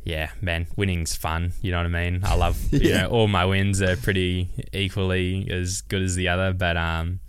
[0.04, 1.54] yeah, man, winning's fun.
[1.62, 2.22] You know what I mean?
[2.24, 3.02] I love you Yeah.
[3.04, 6.54] know all my wins are pretty equally as good as the other.
[6.54, 7.20] But um,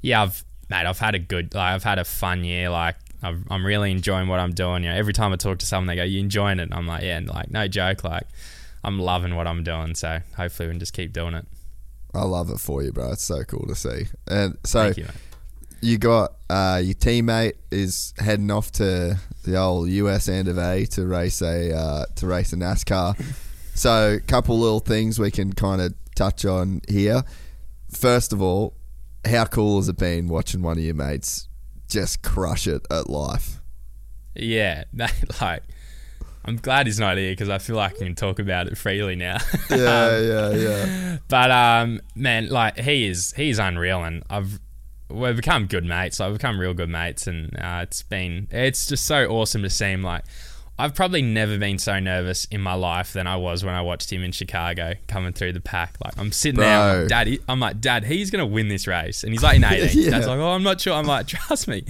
[0.00, 2.70] yeah, I've mate, I've had a good, like, I've had a fun year.
[2.70, 4.82] Like I've, I'm really enjoying what I'm doing.
[4.84, 6.86] You know, every time I talk to someone, they go, "You enjoying it?" And I'm
[6.86, 8.24] like, "Yeah," and like no joke, like
[8.82, 9.94] I'm loving what I'm doing.
[9.94, 11.46] So hopefully we can just keep doing it.
[12.14, 13.12] I love it for you, bro.
[13.12, 14.06] It's so cool to see.
[14.26, 15.14] And so Thank you, mate.
[15.82, 20.86] You got uh, your teammate is heading off to the old US end of A
[20.86, 23.20] to race a uh, to race a NASCAR.
[23.74, 27.24] So, a couple little things we can kind of touch on here.
[27.90, 28.74] First of all,
[29.24, 31.48] how cool has it been watching one of your mates
[31.88, 33.58] just crush it at life?
[34.34, 35.64] Yeah, mate, like
[36.44, 39.16] I'm glad he's not here because I feel like I can talk about it freely
[39.16, 39.38] now.
[39.68, 41.18] Yeah, yeah, yeah.
[41.28, 44.60] But um, man, like he is, he's unreal, and I've
[45.12, 46.20] we've become good mates.
[46.20, 49.86] I've become real good mates, and uh, it's been it's just so awesome to see
[49.86, 50.02] him.
[50.02, 50.24] Like
[50.78, 54.10] I've probably never been so nervous in my life than I was when I watched
[54.12, 55.96] him in Chicago coming through the pack.
[56.04, 58.86] Like I'm sitting there, I'm like, Dad, he- I'm like, Dad, he's gonna win this
[58.86, 60.02] race, and he's like in 18.
[60.02, 60.10] Yeah.
[60.10, 60.94] Dad's like, oh, I'm not sure.
[60.94, 61.84] I'm like, trust me,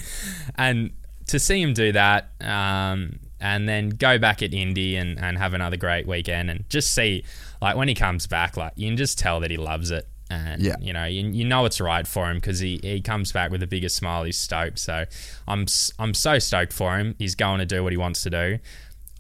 [0.57, 0.91] and
[1.29, 2.31] to see him do that.
[2.41, 6.95] Um, and then go back at Indy and, and have another great weekend and just
[6.95, 7.25] see
[7.61, 10.63] like when he comes back like you can just tell that he loves it and
[10.63, 10.77] Yeah.
[10.81, 13.61] you know you, you know it's right for him because he, he comes back with
[13.61, 15.05] the biggest smile he's stoked so
[15.47, 15.67] I'm
[15.99, 18.59] I'm so stoked for him he's going to do what he wants to do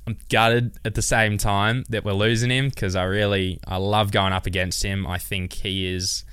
[0.06, 4.10] I'm gutted at the same time that we're losing him because I really I love
[4.10, 6.24] going up against him I think he is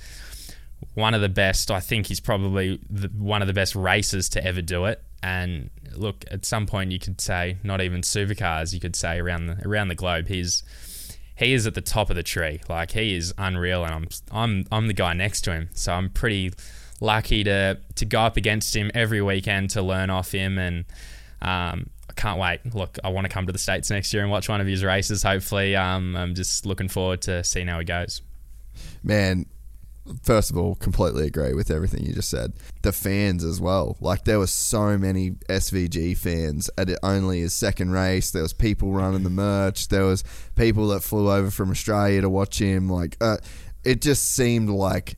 [0.94, 1.70] one of the best.
[1.70, 5.02] I think he's probably the, one of the best racers to ever do it.
[5.22, 8.72] And look, at some point you could say not even supercars.
[8.72, 10.62] You could say around the around the globe, he's
[11.40, 12.60] he is at the top of the tree.
[12.68, 15.70] Like he is unreal, and I'm I'm I'm the guy next to him.
[15.72, 16.52] So I'm pretty
[17.00, 20.84] lucky to to go up against him every weekend to learn off him and.
[21.42, 22.74] Um, I can't wait.
[22.74, 24.84] Look, I want to come to the States next year and watch one of his
[24.84, 25.76] races, hopefully.
[25.76, 28.20] Um, I'm just looking forward to seeing how he goes.
[29.02, 29.46] Man,
[30.22, 32.52] first of all, completely agree with everything you just said.
[32.82, 33.96] The fans as well.
[34.00, 38.30] Like there were so many SVG fans at it only his second race.
[38.30, 39.88] There was people running the merch.
[39.88, 40.24] There was
[40.56, 42.88] people that flew over from Australia to watch him.
[42.88, 43.38] Like uh,
[43.84, 45.16] it just seemed like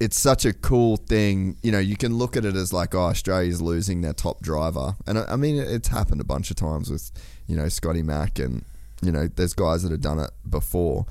[0.00, 1.56] it's such a cool thing.
[1.62, 4.96] You know, you can look at it as like, oh, Australia's losing their top driver,
[5.06, 7.12] and I I mean, it's happened a bunch of times with,
[7.46, 8.64] you know, Scotty Mack, and
[9.00, 11.06] you know, there's guys that have done it before,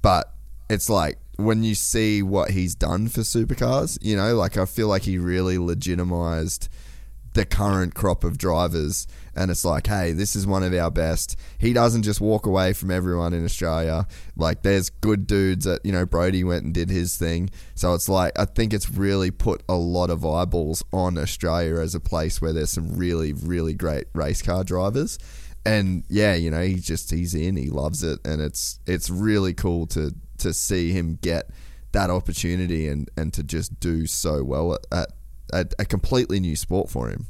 [0.00, 0.32] but
[0.68, 4.88] it's like when you see what he's done for supercars, you know, like I feel
[4.88, 6.68] like he really legitimized
[7.36, 9.06] the current crop of drivers.
[9.34, 11.36] And it's like hey this is one of our best.
[11.58, 14.06] He doesn't just walk away from everyone in australia.
[14.34, 17.50] Like there's good dudes that you know Brodie went and did his thing.
[17.74, 21.94] So it's like i think it's really put a lot of eyeballs on australia as
[21.94, 25.18] a place where there's some really really great race car drivers.
[25.66, 28.18] And yeah you know he's just he's in he loves it.
[28.24, 31.50] And it's it's really cool to to see him get
[31.92, 35.08] that opportunity and and to just do so well at,
[35.52, 37.26] at a, completely new sport for him.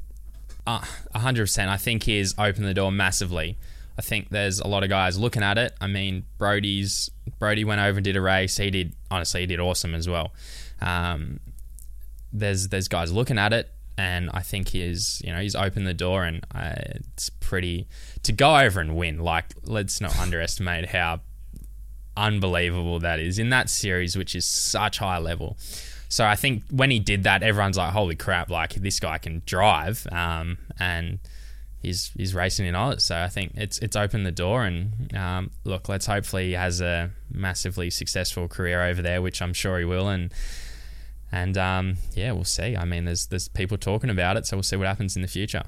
[0.66, 0.84] Uh,
[1.14, 1.70] A hundred percent.
[1.70, 3.56] I think he's opened the door massively.
[3.98, 5.74] I think there's a lot of guys looking at it.
[5.80, 8.56] I mean, Brodie's Brody went over and did a race.
[8.56, 10.32] He did honestly, he did awesome as well.
[10.80, 11.40] Um,
[12.32, 15.94] there's there's guys looking at it, and I think he's you know he's opened the
[15.94, 17.86] door, and uh, it's pretty
[18.24, 19.20] to go over and win.
[19.20, 21.20] Like, let's not underestimate how
[22.16, 25.56] unbelievable that is in that series, which is such high level.
[26.08, 28.50] So I think when he did that, everyone's like, "Holy crap!
[28.50, 31.18] Like this guy can drive," um, and
[31.80, 33.04] he's he's racing in Oz.
[33.04, 34.64] So I think it's it's opened the door.
[34.64, 39.52] And um, look, let's hopefully he has a massively successful career over there, which I'm
[39.52, 40.08] sure he will.
[40.08, 40.32] And
[41.32, 42.76] and um, yeah, we'll see.
[42.76, 45.28] I mean, there's there's people talking about it, so we'll see what happens in the
[45.28, 45.64] future.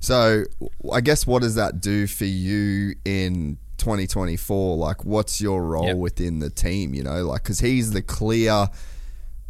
[0.00, 0.44] So
[0.92, 4.76] I guess what does that do for you in 2024?
[4.76, 5.96] Like, what's your role Yep.
[5.96, 6.94] within the team?
[6.94, 8.66] You know, like because he's the clear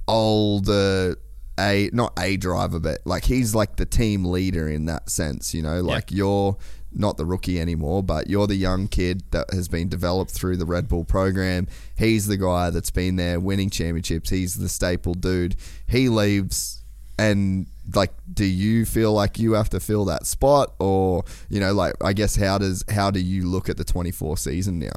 [0.07, 1.16] older
[1.61, 5.53] a not a driver, but like he's like the team leader in that sense.
[5.55, 6.57] You know, like you're
[6.93, 10.64] not the rookie anymore, but you're the young kid that has been developed through the
[10.64, 11.66] Red Bull program.
[11.97, 14.31] He's the guy that's been there winning championships.
[14.31, 15.57] He's the staple dude.
[15.87, 16.78] He leaves
[17.18, 21.72] and like do you feel like you have to fill that spot or you know
[21.72, 24.92] like I guess how does how do you look at the 24 season now?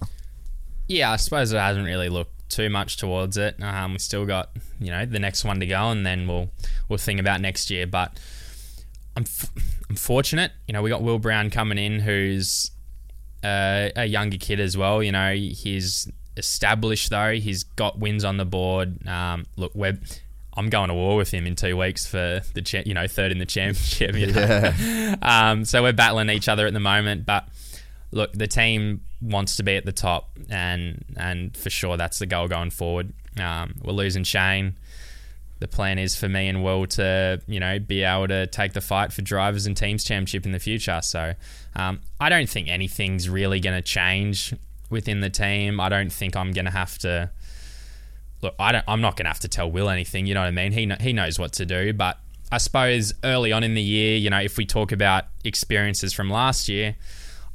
[0.88, 3.55] Yeah, I suppose it hasn't really looked too much towards it.
[3.63, 4.49] Um, we still got
[4.80, 6.49] you know the next one to go, and then we'll
[6.89, 7.88] we'll think about next year.
[7.88, 8.19] But
[9.15, 9.51] I'm f-
[9.89, 10.51] I'm fortunate.
[10.67, 12.72] You know, we got Will Brown coming in, who's
[13.43, 15.01] uh, a younger kid as well.
[15.01, 17.34] You know, he's established though.
[17.34, 19.07] He's got wins on the board.
[19.07, 19.97] Um, look, we're
[20.62, 23.32] I'm going to war with him in two weeks for the cha- you know third
[23.32, 24.16] in the championship.
[24.22, 24.39] You know?
[24.80, 25.16] yeah.
[25.24, 27.47] um, so we're battling each other at the moment, but
[28.12, 32.28] look, the team wants to be at the top, and and for sure that's the
[32.28, 33.14] goal going forward.
[33.39, 34.76] Um, we're losing Shane.
[35.59, 38.82] The plan is for me and Will to, you know, be able to take the
[38.82, 40.99] fight for drivers and teams championship in the future.
[41.03, 41.34] So
[41.76, 44.55] um, I don't think anything's really going to change
[44.89, 45.80] within the team.
[45.80, 47.30] I don't think I'm going to have to.
[48.42, 48.86] Look, I don't.
[48.88, 50.26] I'm not going to have to tell Will anything.
[50.26, 50.72] You know what I mean?
[50.72, 51.94] He he knows what to do.
[51.94, 52.18] But
[52.52, 56.30] I suppose early on in the year, you know, if we talk about experiences from
[56.30, 56.96] last year,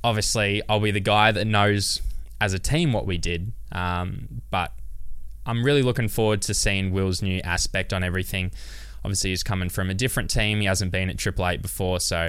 [0.03, 2.01] obviously I'll be the guy that knows
[2.41, 3.53] as a team what we did.
[3.73, 4.73] Um, but
[5.45, 8.53] I'm really looking forward to seeing Will's new aspect on everything.
[9.05, 10.61] Obviously, he's coming from a different team.
[10.61, 12.29] He hasn't been at Triple Eight before, so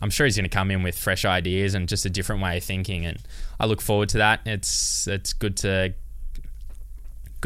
[0.00, 2.56] I'm sure he's going to come in with fresh ideas and just a different way
[2.56, 3.04] of thinking.
[3.04, 3.18] And
[3.60, 4.40] I look forward to that.
[4.46, 5.94] It's it's good to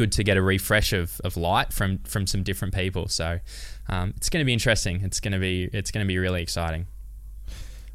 [0.01, 3.07] good to get a refresh of, of light from from some different people.
[3.07, 3.39] So
[3.87, 5.01] um, it's going to be interesting.
[5.03, 6.87] It's going to be it's going to be really exciting.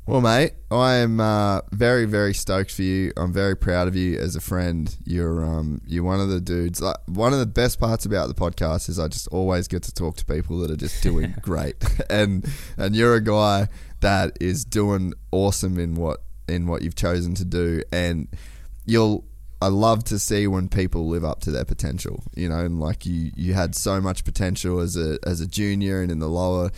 [0.07, 3.13] Well, mate, I am uh, very, very stoked for you.
[3.17, 4.97] I'm very proud of you as a friend.
[5.05, 6.81] You're um, you're one of the dudes.
[6.81, 9.93] Like, one of the best parts about the podcast is I just always get to
[9.93, 11.75] talk to people that are just doing great,
[12.11, 13.67] and and you're a guy
[13.99, 18.29] that is doing awesome in what in what you've chosen to do, and
[18.85, 19.25] you'll.
[19.61, 23.07] I love to see when people live up to their potential, you know, and like
[23.07, 26.71] you, you had so much potential as a as a junior and in the lower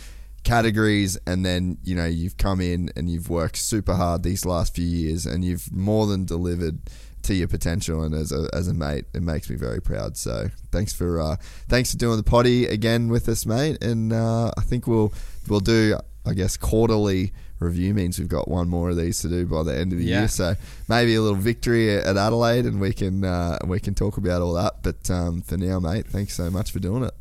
[0.43, 4.73] categories and then you know you've come in and you've worked super hard these last
[4.73, 6.79] few years and you've more than delivered
[7.21, 10.15] to your potential and as a, as a mate it makes me very proud.
[10.15, 11.35] So thanks for uh,
[11.67, 15.13] thanks for doing the potty again with us mate and uh, I think we'll
[15.47, 19.45] we'll do I guess quarterly review means we've got one more of these to do
[19.45, 20.19] by the end of the yeah.
[20.19, 20.55] year so
[20.87, 24.53] maybe a little victory at Adelaide and we can uh, we can talk about all
[24.53, 27.13] that but um, for now mate thanks so much for doing it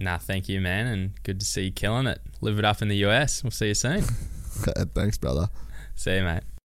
[0.00, 2.20] Nah, thank you, man, and good to see you killing it.
[2.40, 3.42] Live it up in the US.
[3.42, 4.02] We'll see you soon.
[4.94, 5.48] Thanks, brother.
[5.96, 6.44] See you, mate.